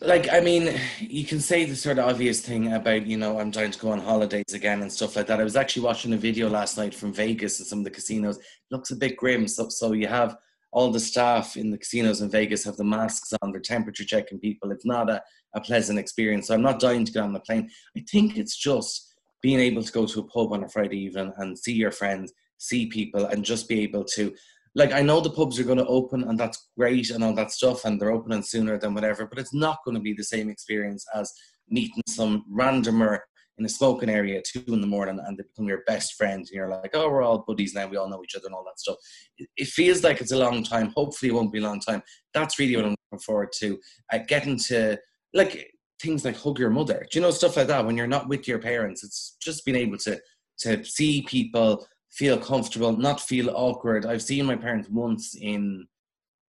[0.00, 3.50] Like, I mean, you can say the sort of obvious thing about, you know, I'm
[3.50, 5.40] trying to go on holidays again and stuff like that.
[5.40, 8.38] I was actually watching a video last night from Vegas and some of the casinos.
[8.38, 9.48] It looks a bit grim.
[9.48, 10.36] So, so you have
[10.72, 14.38] all the staff in the casinos in Vegas have the masks on, they're temperature checking
[14.38, 14.70] people.
[14.70, 15.22] It's not a,
[15.54, 16.48] a pleasant experience.
[16.48, 17.70] So I'm not dying to get on the plane.
[17.96, 21.32] I think it's just being able to go to a pub on a Friday evening
[21.38, 24.34] and see your friends, see people, and just be able to
[24.74, 27.50] like I know the pubs are going to open and that's great and all that
[27.50, 30.50] stuff and they're opening sooner than whatever, but it's not going to be the same
[30.50, 31.32] experience as
[31.68, 33.20] meeting some randomer
[33.58, 36.40] in a smoking area at two in the morning and they become your best friend
[36.40, 38.64] and you're like, oh, we're all buddies now, we all know each other and all
[38.64, 38.96] that stuff.
[39.36, 40.92] It, it feels like it's a long time.
[40.96, 42.02] Hopefully, it won't be a long time.
[42.34, 43.78] That's really what I'm looking forward to.
[44.12, 44.98] Uh, getting to
[45.34, 47.84] like things like hug your mother, do you know stuff like that?
[47.84, 50.20] When you're not with your parents, it's just being able to
[50.60, 54.06] to see people feel comfortable, not feel awkward.
[54.06, 55.86] I've seen my parents once in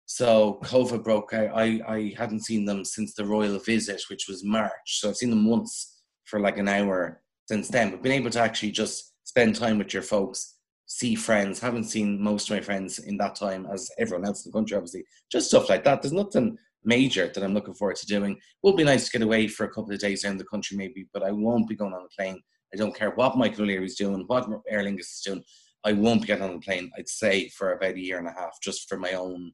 [0.07, 1.51] so COVID broke out.
[1.55, 5.01] I, I hadn't seen them since the royal visit, which was March.
[5.01, 5.94] So I've seen them once
[6.25, 7.91] for like an hour since then.
[7.91, 10.57] But being able to actually just spend time with your folks,
[10.87, 14.51] see friends, haven't seen most of my friends in that time as everyone else in
[14.51, 15.05] the country, obviously.
[15.31, 16.03] Just stuff like that.
[16.03, 18.33] There's nothing major that I'm looking forward to doing.
[18.33, 20.77] It Will be nice to get away for a couple of days around the country
[20.77, 22.41] maybe, but I won't be going on a plane.
[22.73, 25.43] I don't care what Michael O'Leary is doing, what Aer Lingus is doing.
[25.85, 28.33] I won't be getting on a plane, I'd say, for about a year and a
[28.33, 29.53] half, just for my own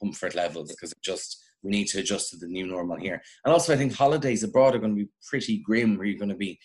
[0.00, 3.20] comfort levels, because it just we need to adjust to the new normal here.
[3.44, 6.30] And also, I think holidays abroad are going to be pretty grim, where you're going
[6.30, 6.58] to be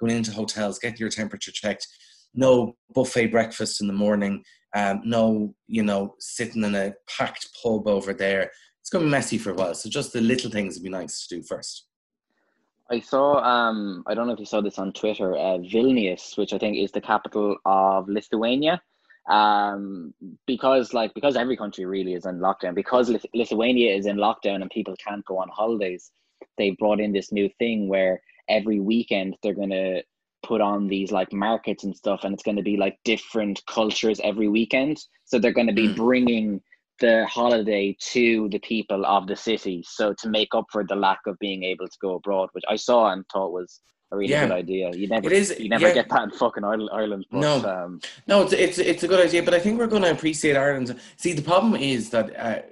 [0.00, 1.86] going into hotels, getting your temperature checked,
[2.34, 4.42] no buffet breakfast in the morning,
[4.74, 8.50] um, no, you know, sitting in a packed pub over there.
[8.80, 9.74] It's going to be messy for a while.
[9.74, 11.86] So just the little things would be nice to do first.
[12.90, 16.52] I saw, um, I don't know if you saw this on Twitter, uh, Vilnius, which
[16.52, 18.82] I think is the capital of Lithuania.
[19.28, 20.14] Um,
[20.46, 24.70] because like because every country really is in lockdown, because Lithuania is in lockdown and
[24.70, 26.10] people can't go on holidays,
[26.58, 30.02] they brought in this new thing where every weekend they're gonna
[30.42, 34.48] put on these like markets and stuff, and it's gonna be like different cultures every
[34.48, 34.98] weekend.
[35.26, 35.96] So they're gonna be Mm.
[35.96, 36.60] bringing
[37.00, 41.20] the holiday to the people of the city so to make up for the lack
[41.26, 43.80] of being able to go abroad which i saw and thought was
[44.12, 44.46] a really Yeah.
[44.46, 45.94] good idea you never It is- you never yeah.
[45.94, 47.54] get that in fucking Ireland, Ireland but No.
[47.64, 50.56] um No, it's, it's it's a good idea, but I think we're going to appreciate
[50.56, 50.98] Ireland.
[51.16, 52.62] See, the problem is that uh,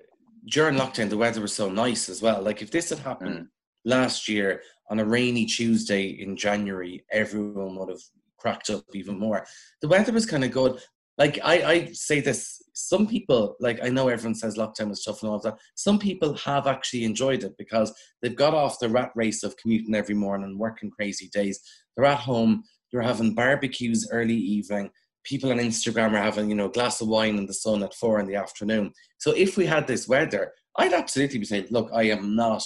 [0.46, 2.40] during lockdown, the weather was so nice as well.
[2.42, 3.48] Like if this had happened Mm.
[3.84, 8.02] last year on a rainy Tuesday in January, everyone would have
[8.36, 9.46] cracked up even more.
[9.82, 10.80] The weather was kind of good.
[11.18, 15.22] Like I, I say this, some people, like I know everyone says lockdown was tough
[15.22, 15.58] and all of that.
[15.74, 17.92] Some people have actually enjoyed it because
[18.22, 21.60] they've got off the rat race of commuting every morning, working crazy days.
[21.96, 22.62] They're at home,
[22.92, 24.90] they're having barbecues early evening.
[25.24, 27.94] People on Instagram are having, you know, a glass of wine in the sun at
[27.94, 28.92] four in the afternoon.
[29.18, 32.62] So if we had this weather, I'd absolutely be saying, look, I am not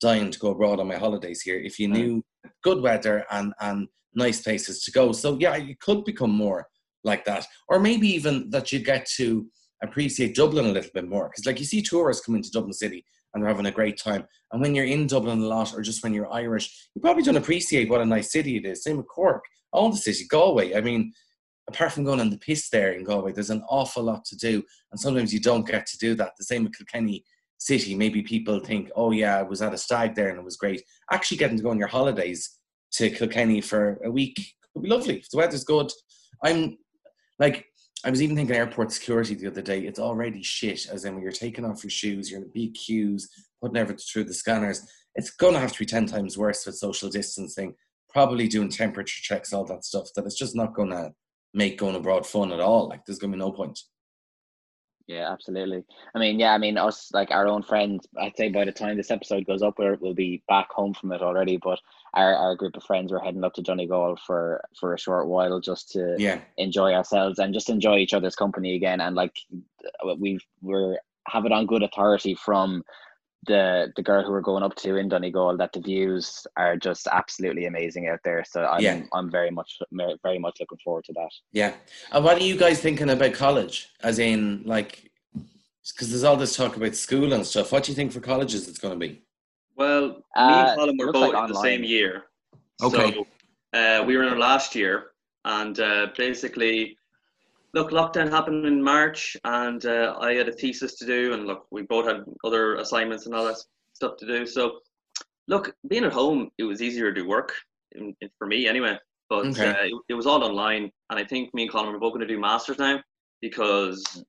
[0.00, 1.58] dying to go abroad on my holidays here.
[1.58, 2.22] If you knew
[2.62, 5.12] good weather and and nice places to go.
[5.12, 6.68] So yeah, it could become more
[7.04, 9.46] like that, or maybe even that you get to
[9.82, 13.04] appreciate Dublin a little bit more because, like, you see tourists come into Dublin City
[13.32, 16.02] and they're having a great time, and when you're in Dublin a lot, or just
[16.02, 18.82] when you're Irish, you probably don't appreciate what a nice city it is.
[18.82, 20.74] Same with Cork, all the city, Galway.
[20.74, 21.12] I mean,
[21.68, 24.62] apart from going on the piss there in Galway, there's an awful lot to do,
[24.92, 26.32] and sometimes you don't get to do that.
[26.38, 27.24] The same with Kilkenny
[27.58, 27.94] City.
[27.94, 30.82] Maybe people think, oh yeah, I was at a stag there and it was great.
[31.10, 32.58] Actually, getting to go on your holidays
[32.92, 34.38] to Kilkenny for a week
[34.74, 35.18] would be lovely.
[35.18, 35.90] If the weather's good,
[36.44, 36.76] I'm
[37.38, 37.66] like.
[38.06, 39.80] I was even thinking airport security the other day.
[39.86, 43.30] It's already shit, as in when you're taking off your shoes, you're in big queues,
[43.62, 44.86] putting everything through the scanners.
[45.14, 47.74] It's to have to be 10 times worse with social distancing,
[48.10, 51.12] probably doing temperature checks, all that stuff, that it's just not to
[51.54, 52.88] make going abroad fun at all.
[52.88, 53.78] Like there's gonna be no point.
[55.06, 55.84] Yeah, absolutely.
[56.14, 58.06] I mean, yeah, I mean, us like our own friends.
[58.18, 61.20] I'd say by the time this episode goes up, we'll be back home from it
[61.20, 61.58] already.
[61.58, 61.78] But
[62.14, 65.60] our, our group of friends were heading up to Donegal for for a short while
[65.60, 69.02] just to yeah enjoy ourselves and just enjoy each other's company again.
[69.02, 69.36] And like
[70.18, 70.96] we we're
[71.28, 72.82] have it on good authority from
[73.46, 77.06] the the girl who we're going up to in Donegal that the views are just
[77.10, 78.44] absolutely amazing out there.
[78.48, 79.02] So I'm yeah.
[79.12, 79.78] I'm very much
[80.22, 81.30] very much looking forward to that.
[81.52, 81.74] Yeah.
[82.12, 83.88] And what are you guys thinking about college?
[84.02, 87.72] As in, like, because there's all this talk about school and stuff.
[87.72, 89.22] What do you think for colleges it's going to be?
[89.76, 92.24] Well, me uh, and Colin were both like in the same year.
[92.82, 93.12] Okay.
[93.12, 93.26] So,
[93.78, 95.10] uh, we were in our last year,
[95.44, 96.96] and uh, basically
[97.74, 101.66] look, lockdown happened in March, and uh, I had a thesis to do, and look,
[101.70, 103.58] we both had other assignments and all that
[103.92, 104.46] stuff to do.
[104.46, 104.78] So,
[105.48, 107.52] look, being at home, it was easier to do work
[107.92, 108.96] in, in, for me anyway.
[109.28, 109.70] But okay.
[109.70, 112.26] uh, it, it, was all online, and I think me and Colin are both going
[112.26, 113.00] to do masters now
[113.40, 114.22] because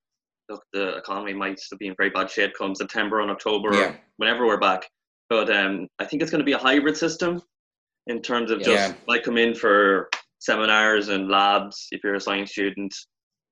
[0.49, 3.95] look, the economy might still be in very bad shape come September and October, yeah.
[4.17, 4.89] whenever we're back.
[5.29, 7.41] But um, I think it's going to be a hybrid system
[8.07, 8.95] in terms of just yeah.
[9.07, 12.93] like come in for seminars and labs if you're a science student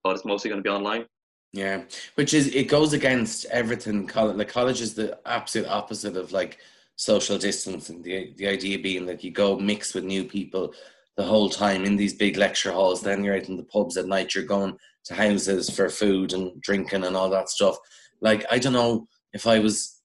[0.04, 1.06] but it's mostly going to be online.
[1.54, 1.84] Yeah,
[2.16, 4.08] which is it goes against everything.
[4.08, 6.58] College, like college is the absolute opposite of like
[6.96, 8.02] social distancing.
[8.02, 10.74] The the idea being that you go mix with new people
[11.16, 13.02] the whole time in these big lecture halls.
[13.02, 14.34] Then you're out in the pubs at night.
[14.34, 14.76] You're going
[15.06, 17.78] to houses for food and drinking and all that stuff.
[18.20, 20.02] Like I don't know if I was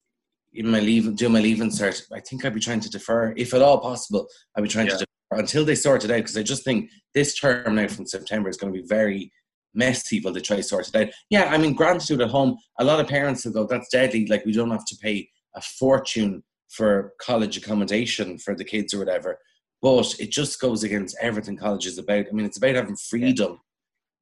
[0.53, 2.03] in my leave doing my leaving cert.
[2.13, 4.29] I think I'd be trying to defer, if at all possible.
[4.55, 4.99] I'd be trying yeah.
[4.99, 8.07] to defer until they sort it out because I just think this term now from
[8.07, 9.33] September is going to be very
[9.75, 11.09] mess people to try to sort it out.
[11.31, 14.27] Yeah, I mean, to at home, a lot of parents will go, that's deadly.
[14.27, 18.99] Like, we don't have to pay a fortune for college accommodation for the kids or
[18.99, 19.39] whatever.
[19.81, 22.27] But it just goes against everything college is about.
[22.29, 23.61] I mean, it's about having freedom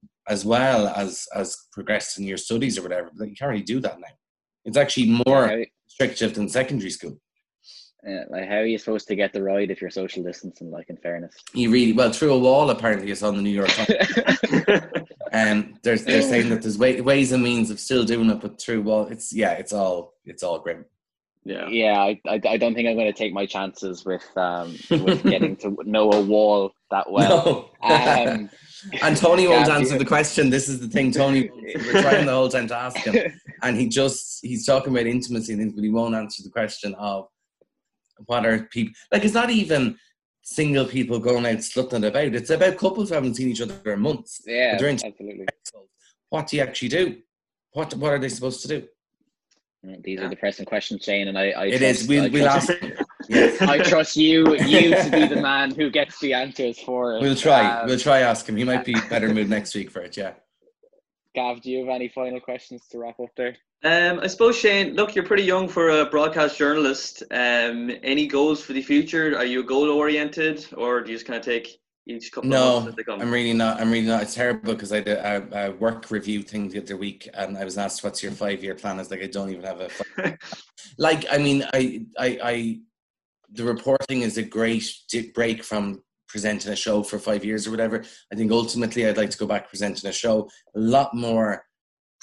[0.03, 0.09] yeah.
[0.29, 3.11] as well as as progressing your studies or whatever.
[3.17, 4.15] But you can't really do that now.
[4.65, 5.65] It's actually more yeah.
[5.87, 7.19] restrictive than secondary school.
[8.07, 10.71] Yeah, like how are you supposed to get the ride if you're social distancing?
[10.71, 12.71] Like in fairness, you really well through a wall.
[12.71, 14.87] Apparently, it's on the New York Times.
[15.33, 18.61] and there's they're saying that there's way, ways and means of still doing it, but
[18.61, 20.85] through wall, it's yeah, it's all it's all grim.
[21.45, 21.99] Yeah, yeah.
[21.99, 25.57] I, I, I don't think I'm going to take my chances with um with getting
[25.57, 27.73] to know a wall that well.
[27.83, 27.89] No.
[27.91, 28.51] Um,
[29.03, 30.49] and Tony won't answer the question.
[30.49, 31.51] This is the thing, Tony.
[31.53, 33.33] We're trying the whole time to ask him,
[33.65, 36.95] and he just he's talking about intimacy and things, but he won't answer the question
[36.95, 37.27] of
[38.25, 39.25] what are people like?
[39.25, 39.99] It's not even
[40.43, 42.35] single people going out slutting about.
[42.35, 44.43] It's about couples who haven't seen each other in months.
[44.47, 45.47] Yeah, absolutely.
[46.31, 47.19] What do you actually do?
[47.73, 48.89] What What are they supposed to do?
[50.03, 51.51] These are the pressing questions, Shane, and I.
[51.51, 52.09] I it trust, is.
[52.09, 52.73] We'll, we'll ask.
[53.29, 53.63] yes.
[53.63, 54.57] I trust you.
[54.57, 57.23] You to be the man who gets the answers for it.
[57.23, 57.81] We'll try.
[57.81, 58.21] Um, we'll try.
[58.21, 58.57] Ask him.
[58.57, 60.17] He might be better mood next week for it.
[60.17, 60.35] Yeah.
[61.35, 63.57] Gav, do you have any final questions to wrap up there?
[63.85, 67.23] Um, I suppose Shane, look, you're pretty young for a broadcast journalist.
[67.31, 69.37] Um, any goals for the future?
[69.37, 72.85] Are you goal oriented, or do you just kind of take each couple no, of
[72.85, 73.21] months as they come?
[73.21, 73.81] I'm really not.
[73.81, 74.23] I'm really not.
[74.23, 77.65] It's terrible because I did a, a, work review thing the other week, and I
[77.65, 80.39] was asked, "What's your five year plan?" I was like, "I don't even have a."
[80.99, 82.81] like, I mean, I, I, I,
[83.53, 84.91] the reporting is a great
[85.35, 88.03] break from presenting a show for five years or whatever.
[88.33, 91.66] I think ultimately, I'd like to go back presenting a show a lot more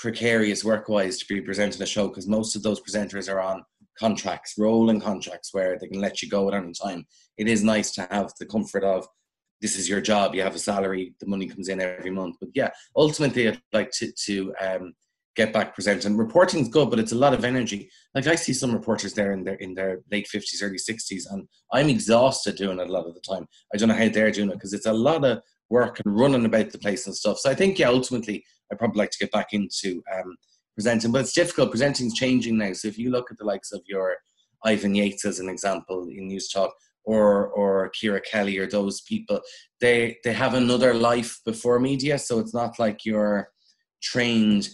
[0.04, 3.64] precarious work wise to be presenting a show because most of those presenters are on
[3.98, 7.06] contracts, rolling contracts where they can let you go at any time.
[7.38, 9.08] It is nice to have the comfort of
[9.62, 12.36] this is your job, you have a salary, the money comes in every month.
[12.42, 14.94] But yeah, ultimately, I'd like to, to um,
[15.38, 16.18] get back presenting.
[16.18, 17.90] Reporting is good, but it's a lot of energy.
[18.14, 21.48] Like I see some reporters there in their in their late fifties, early sixties, and
[21.72, 23.48] I'm exhausted doing it a lot of the time.
[23.74, 26.44] I don't know how they're doing it because it's a lot of work and running
[26.44, 27.40] about the place and stuff.
[27.40, 28.44] So I think yeah, ultimately
[28.74, 30.36] I'd probably like to get back into um,
[30.76, 31.72] presenting, but it's difficult.
[31.72, 32.74] Presenting's changing now.
[32.74, 34.18] So if you look at the likes of your
[34.66, 36.72] Ivan Yates as an example in Newstalk,
[37.06, 39.42] or or Ciara Kelly or those people.
[39.82, 43.50] They they have another life before media, so it's not like you're
[44.02, 44.70] trained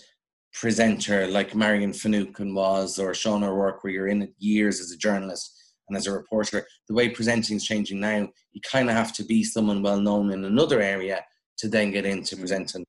[0.54, 4.98] presenter like Marion Finucane was or Sean O'Rourke, where you're in it years as a
[4.98, 5.56] journalist
[5.88, 6.66] and as a reporter.
[6.88, 10.32] The way presenting is changing now, you kind of have to be someone well known
[10.32, 11.24] in another area
[11.60, 12.86] to then get into presenting.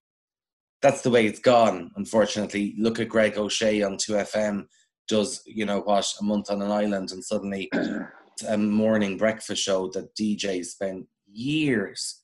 [0.82, 2.74] That's the way it's gone, unfortunately.
[2.78, 4.66] Look at Greg O'Shea on 2FM,
[5.08, 7.70] does, you know what, a month on an island, and suddenly
[8.48, 12.22] a morning breakfast show that DJs spend years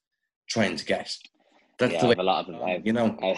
[0.48, 1.14] trying to get.
[1.78, 2.82] That's yeah, the way, a lot of them.
[2.84, 3.16] you know.
[3.22, 3.36] I,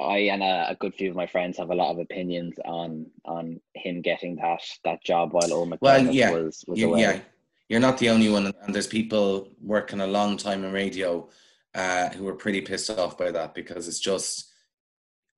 [0.00, 3.06] I and a, a, good few of my friends have a lot of opinions on
[3.24, 7.00] on him getting that that job while Eoghan well, yeah, was, was you, away.
[7.00, 7.20] Yeah,
[7.68, 11.28] you're not the only one, and there's people working a long time in radio
[11.76, 14.52] uh, who were pretty pissed off by that because it's just.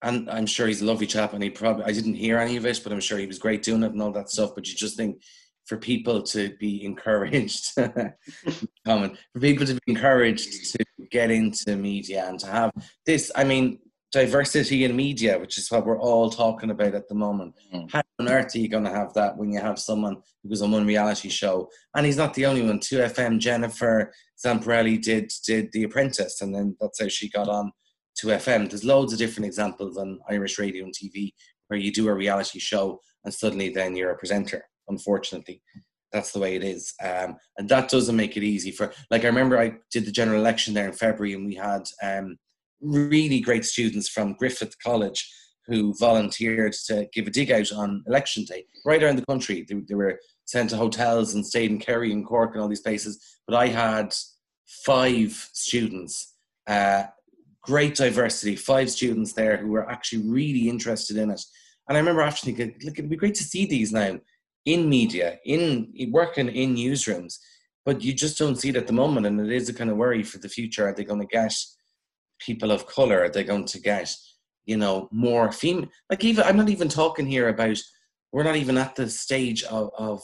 [0.01, 2.64] And I'm sure he's a lovely chap, and he probably I didn't hear any of
[2.64, 4.53] it, but I'm sure he was great doing it and all that stuff.
[4.55, 5.20] But you just think
[5.66, 7.74] for people to be encouraged,
[8.86, 12.70] common for people to be encouraged to get into media and to have
[13.07, 13.32] this.
[13.34, 13.80] I mean,
[14.13, 17.55] diversity in media, which is what we're all talking about at the moment.
[17.75, 17.91] Mm.
[17.91, 20.63] How on earth are you going to have that when you have someone who was
[20.63, 21.69] on one reality show?
[21.95, 22.81] And he's not the only one.
[22.81, 24.13] 2FM, Jennifer
[24.45, 27.73] Zamparelli did did The Apprentice, and then that's how she got on
[28.23, 28.71] 2FM.
[28.71, 31.33] There's loads of different examples on Irish radio and TV
[31.69, 35.63] where you do a reality show and suddenly then you're a presenter, unfortunately.
[36.13, 36.95] That's the way it is.
[37.05, 40.41] Um, and that doesn't make it easy for, like, I remember I did the general
[40.41, 42.39] election there in February and we had um,
[42.81, 45.31] really great students from Griffith College
[45.68, 49.66] who volunteered to give a dig out on election day right around the country.
[49.68, 52.81] They, they, were sent to hotels and stayed in Kerry and Cork and all these
[52.81, 53.39] places.
[53.47, 54.14] But I had
[54.66, 56.35] five students,
[56.66, 57.05] uh,
[57.62, 61.43] great diversity, five students there who were actually really interested in it.
[61.87, 64.18] And I remember after thinking, look, it'd be great to see these now
[64.64, 67.39] in media, in working in newsrooms,
[67.85, 69.26] but you just don't see it at the moment.
[69.26, 70.89] And it is a kind of worry for the future.
[70.89, 71.55] Are they going to get
[72.39, 74.12] people of color are they going to get
[74.66, 77.78] you know more female like even i'm not even talking here about
[78.32, 80.20] we're not even at the stage of, of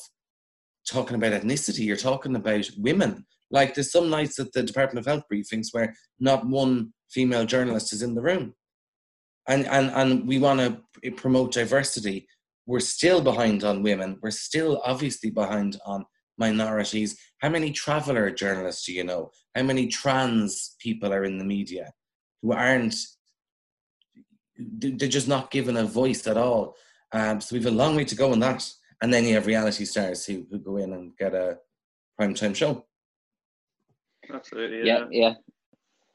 [0.87, 3.27] talking about ethnicity you're talking about women.
[3.51, 7.93] Like there's some nights at the department of health briefings where not one female journalist
[7.93, 8.55] is in the room.
[9.47, 12.27] And and and we want to promote diversity.
[12.67, 14.19] We're still behind on women.
[14.23, 16.07] We're still obviously behind on
[16.39, 17.17] minorities.
[17.39, 19.31] How many traveler journalists do you know?
[19.55, 21.93] How many trans people are in the media
[22.45, 22.95] who aren't
[24.57, 26.77] they're just not given a voice at all.
[27.11, 28.71] Um, so we've a long way to go on that.
[29.03, 31.59] And then you have reality stars who, who go in and get a
[32.17, 32.85] prime time show.
[34.33, 34.87] Absolutely.
[34.87, 35.35] Yeah, yeah.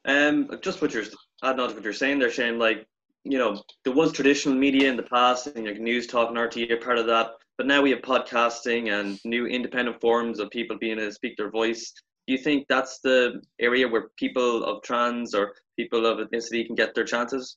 [0.06, 0.28] yeah.
[0.28, 1.04] Um, just what you're
[1.42, 2.58] adding on to what you're saying there, Shane.
[2.58, 2.86] Like,
[3.24, 6.78] you know, there was traditional media in the past, and like Newstalk and RTÉ are
[6.78, 7.32] part of that.
[7.58, 11.36] But now we have podcasting and new independent forms of people being able to speak
[11.36, 11.92] their voice
[12.30, 16.76] do you think that's the area where people of trans or people of ethnicity can
[16.76, 17.56] get their chances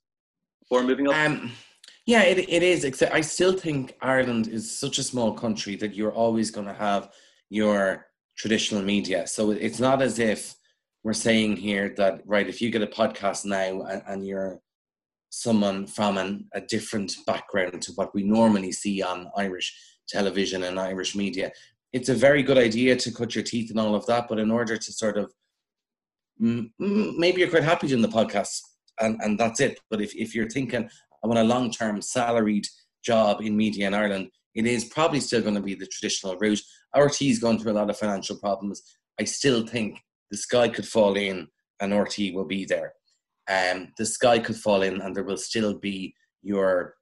[0.67, 1.15] for moving up?
[1.15, 1.51] Um,
[2.07, 2.83] yeah, it, it is.
[2.83, 6.73] Except I still think Ireland is such a small country that you're always going to
[6.73, 7.11] have
[7.51, 9.27] your traditional media.
[9.27, 10.55] So it's not as if
[11.03, 14.59] we're saying here that, right, if you get a podcast now and, and you're
[15.29, 19.71] someone from an, a different background to what we normally see on Irish
[20.09, 21.51] television and Irish media,
[21.93, 24.49] it's a very good idea to cut your teeth and all of that, but in
[24.51, 25.31] order to sort of
[26.39, 28.59] maybe you're quite happy doing the podcast
[28.99, 29.79] and, and that's it.
[29.89, 30.89] But if, if you're thinking
[31.23, 32.67] I want a long term salaried
[33.05, 36.61] job in media in Ireland, it is probably still going to be the traditional route.
[36.95, 38.81] RTÉ is going through a lot of financial problems.
[39.19, 39.99] I still think
[40.31, 41.47] the sky could fall in
[41.79, 42.93] and RTÉ will be there.
[43.47, 46.95] Um, the sky could fall in and there will still be your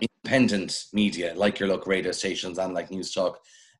[0.00, 3.36] independent media like your local radio stations and like Newstalk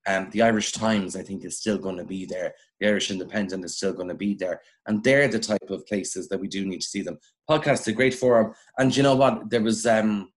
[0.06, 2.54] um, the Irish Times, I think, is still going to be there.
[2.80, 4.60] The Irish Independent is still going to be there.
[4.86, 7.18] And they're the type of places that we do need to see them.
[7.50, 8.54] Podcasts a great forum.
[8.78, 9.50] And you know what?
[9.50, 10.30] There was um,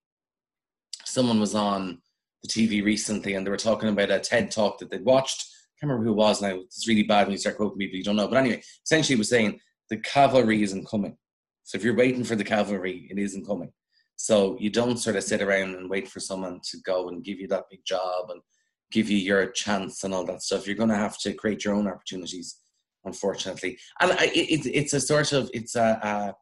[1.05, 2.01] someone was on
[2.43, 5.45] the TV recently and they were talking about a TED talk that they'd watched.
[5.51, 6.55] I can't remember who it was now.
[6.55, 8.28] It's really bad when you start quoting people you don't know.
[8.28, 9.59] But anyway, essentially, it was saying
[9.89, 11.17] the cavalry isn't coming.
[11.63, 13.72] So if you're waiting for the cavalry, it isn't coming.
[14.15, 17.39] So you don't sort of sit around and wait for someone to go and give
[17.39, 18.41] you that big job and
[18.92, 20.66] give you your chance and all that stuff.
[20.66, 22.58] You're going to have to create your own opportunities,
[23.06, 23.78] unfortunately.
[24.00, 26.36] And I, it, it's a sort of it's a, a,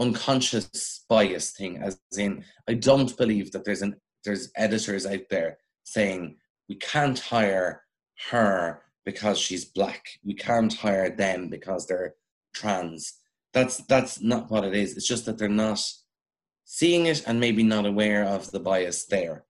[0.00, 5.58] unconscious bias thing, as in I don't believe that there's an there's editors out there
[5.84, 6.36] saying
[6.68, 7.82] we can't hire
[8.30, 10.06] her because she's black.
[10.24, 12.14] We can't hire them because they're
[12.54, 13.14] trans.
[13.52, 14.96] That's that's not what it is.
[14.96, 15.82] It's just that they're not
[16.64, 19.44] seeing it and maybe not aware of the bias there.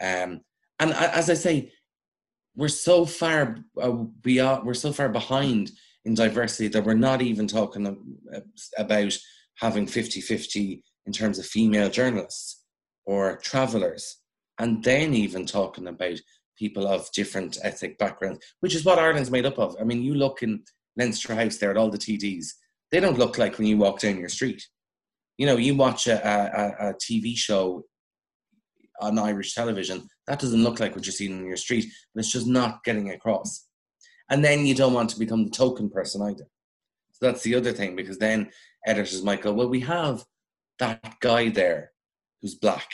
[0.00, 0.42] Um,
[0.82, 1.72] and as I say,
[2.56, 4.04] we're so far uh,
[4.40, 5.70] are we're so far behind
[6.04, 7.86] in diversity that we're not even talking
[8.76, 9.18] about
[9.58, 12.64] having 50-50 in terms of female journalists
[13.06, 14.18] or travelers
[14.58, 16.18] and then even talking about
[16.58, 19.76] people of different ethnic backgrounds which is what ireland's made up of.
[19.80, 20.62] I mean you look in
[20.96, 22.46] leinster house there at all the tds
[22.90, 24.62] they don't look like when you walk down your street.
[25.38, 27.84] You know you watch a, a, a tv show
[29.00, 32.32] on irish television that doesn't look like what you're seeing in your street and it's
[32.32, 33.66] just not getting across
[34.32, 36.46] and then you don't want to become the token person either.
[37.12, 38.50] So that's the other thing because then
[38.86, 40.24] editors might go, well, we have
[40.78, 41.92] that guy there
[42.40, 42.88] who's black.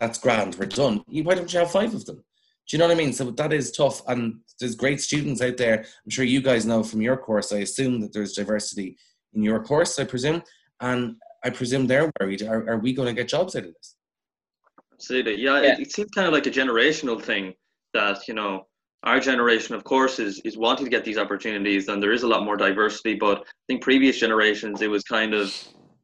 [0.00, 0.54] That's grand.
[0.54, 1.02] We're done.
[1.06, 2.16] Why don't you have five of them?
[2.16, 3.12] Do you know what I mean?
[3.12, 4.00] So that is tough.
[4.08, 5.80] And there's great students out there.
[5.80, 7.52] I'm sure you guys know from your course.
[7.52, 8.96] I assume that there's diversity
[9.34, 10.42] in your course, I presume.
[10.80, 12.42] And I presume they're worried.
[12.42, 13.96] Are, are we going to get jobs out of this?
[14.98, 15.40] Absolutely.
[15.40, 15.72] Yeah, yeah.
[15.74, 17.54] It, it seems kind of like a generational thing
[17.94, 18.66] that, you know,
[19.04, 22.28] our generation, of course, is is wanting to get these opportunities, and there is a
[22.28, 23.14] lot more diversity.
[23.14, 25.56] But I think previous generations, it was kind of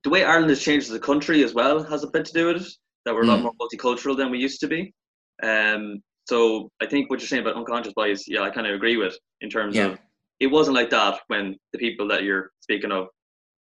[0.04, 2.46] the way Ireland has changed as a country as well has a bit to do
[2.46, 2.68] with it.
[3.04, 3.44] That we're a lot hmm.
[3.44, 4.94] more multicultural than we used to be.
[5.42, 8.96] Um, so I think what you're saying about unconscious bias, yeah, I kind of agree
[8.96, 9.86] with in terms yeah.
[9.86, 9.98] of
[10.40, 13.08] it wasn't like that when the people that you're speaking of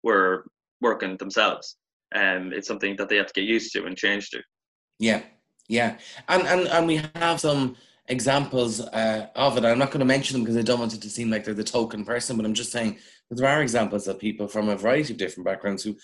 [0.02, 0.44] were
[0.80, 1.76] working themselves.
[2.12, 4.42] And um, it's something that they have to get used to and change to.
[5.00, 5.22] Yeah,
[5.66, 5.96] yeah,
[6.28, 7.76] and and and we have some
[8.06, 9.64] examples uh, of it.
[9.64, 11.54] I'm not going to mention them because I don't want it to seem like they're
[11.54, 12.98] the token person, but I'm just saying
[13.30, 15.96] that there are examples of people from a variety of different backgrounds who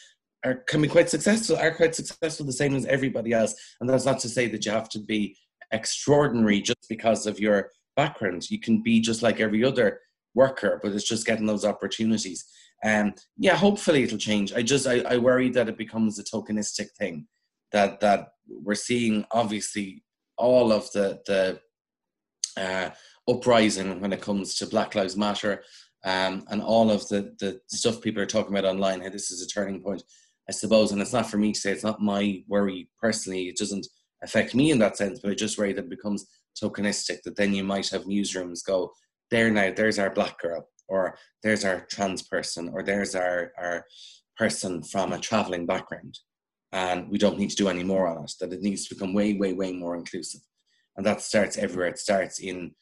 [0.44, 3.54] are can be quite successful, are quite successful the same as everybody else.
[3.80, 5.36] And that's not to say that you have to be
[5.72, 8.50] extraordinary just because of your background.
[8.50, 10.00] You can be just like every other
[10.34, 12.46] worker, but it's just getting those opportunities.
[12.82, 14.54] And um, yeah, hopefully it'll change.
[14.54, 17.26] I just I, I worry that it becomes a tokenistic thing.
[17.72, 20.02] That that we're seeing obviously
[20.36, 21.60] all of the the
[22.56, 22.90] uh,
[23.28, 25.62] uprising when it comes to Black Lives Matter
[26.04, 29.00] um, and all of the, the stuff people are talking about online.
[29.00, 30.02] Hey, this is a turning point,
[30.48, 30.92] I suppose.
[30.92, 33.48] And it's not for me to say, it's not my worry personally.
[33.48, 33.86] It doesn't
[34.22, 36.26] affect me in that sense, but I just worry that it becomes
[36.62, 38.92] tokenistic, that then you might have newsrooms go,
[39.30, 43.84] there now, there's our black girl, or there's our trans person, or there's our, our
[44.36, 46.16] person from a traveling background.
[46.84, 49.14] And we don't need to do any more on it, that it needs to become
[49.14, 50.42] way, way, way more inclusive
[50.96, 51.88] and that starts everywhere.
[51.88, 52.74] It starts in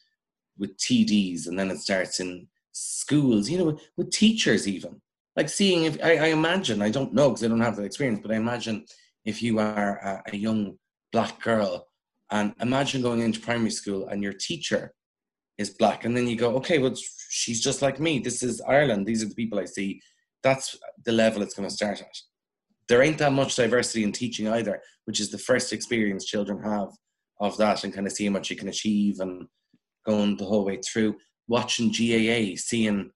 [0.57, 3.49] with TDs, and then it starts in schools.
[3.49, 5.01] You know, with, with teachers even.
[5.35, 8.19] Like seeing if I, I imagine I don't know because I don't have that experience,
[8.21, 8.85] but I imagine
[9.25, 10.77] if you are a, a young
[11.11, 11.87] black girl
[12.31, 14.93] and imagine going into primary school and your teacher
[15.57, 16.93] is black and then you go okay well
[17.29, 20.01] she's just like me this is ireland these are the people i see
[20.43, 22.17] that's the level it's going to start at
[22.87, 26.89] there ain't that much diversity in teaching either which is the first experience children have
[27.39, 29.47] of that and kind of seeing what you can achieve and
[30.05, 31.15] going the whole way through.
[31.47, 33.11] Watching GAA, seeing,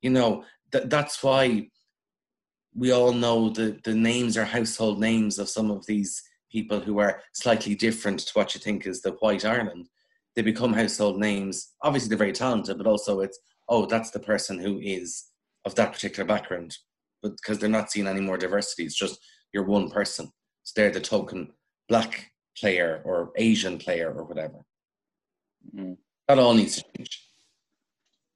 [0.00, 1.68] you know, th- that's why
[2.74, 6.98] we all know the, the names are household names of some of these people who
[6.98, 9.88] are slightly different to what you think is the white Ireland.
[10.34, 11.74] They become household names.
[11.82, 13.38] Obviously, they're very talented, but also it's,
[13.68, 15.26] oh, that's the person who is
[15.66, 16.76] of that particular background.
[17.22, 19.18] But because they're not seeing any more diversity, it's just
[19.52, 20.30] you're one person.
[20.62, 21.52] So they're the token
[21.88, 24.64] black player or Asian player or whatever.
[25.74, 25.96] Mm.
[26.28, 27.24] That all needs to change.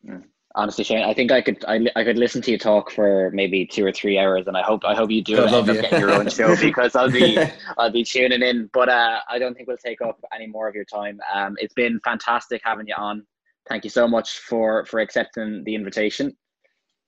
[0.08, 0.24] Mm.
[0.54, 3.64] Honestly, Shane, I think I could I, I could listen to you talk for maybe
[3.64, 6.12] two or three hours, and I hope I hope you do end up getting your
[6.12, 7.38] own show because I'll be
[7.78, 8.68] I'll be tuning in.
[8.74, 11.20] But uh, I don't think we'll take up any more of your time.
[11.32, 13.24] Um, it's been fantastic having you on.
[13.66, 16.36] Thank you so much for for accepting the invitation.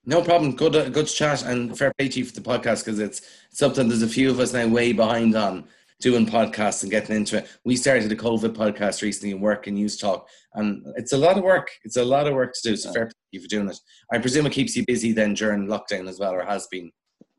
[0.06, 0.54] No problem.
[0.54, 3.88] Good, uh, good chat, and fair play to you for the podcast because it's something.
[3.88, 5.64] There's a few of us now way behind on,
[6.00, 7.48] doing podcasts and getting into it.
[7.64, 10.24] We started a COVID podcast recently and work and Newstalk,
[10.54, 11.70] and it's a lot of work.
[11.84, 12.76] It's a lot of work to do.
[12.76, 13.78] So fair play for doing it.
[14.12, 16.90] I presume it keeps you busy then during lockdown as well, or has been.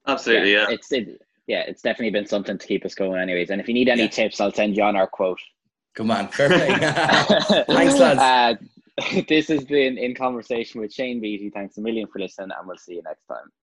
[0.08, 0.66] Absolutely, yeah.
[0.68, 0.74] yeah.
[0.74, 3.52] It's it, yeah, it's definitely been something to keep us going, anyways.
[3.52, 4.08] And if you need any yeah.
[4.08, 5.40] tips, I'll send you on our quote.
[5.96, 6.80] Come on, perfect.
[7.68, 8.20] Thanks, lads.
[8.20, 8.56] Uh,
[9.28, 11.50] this has been in conversation with Shane Beatty.
[11.50, 13.52] Thanks a million for listening, and we'll see you next time.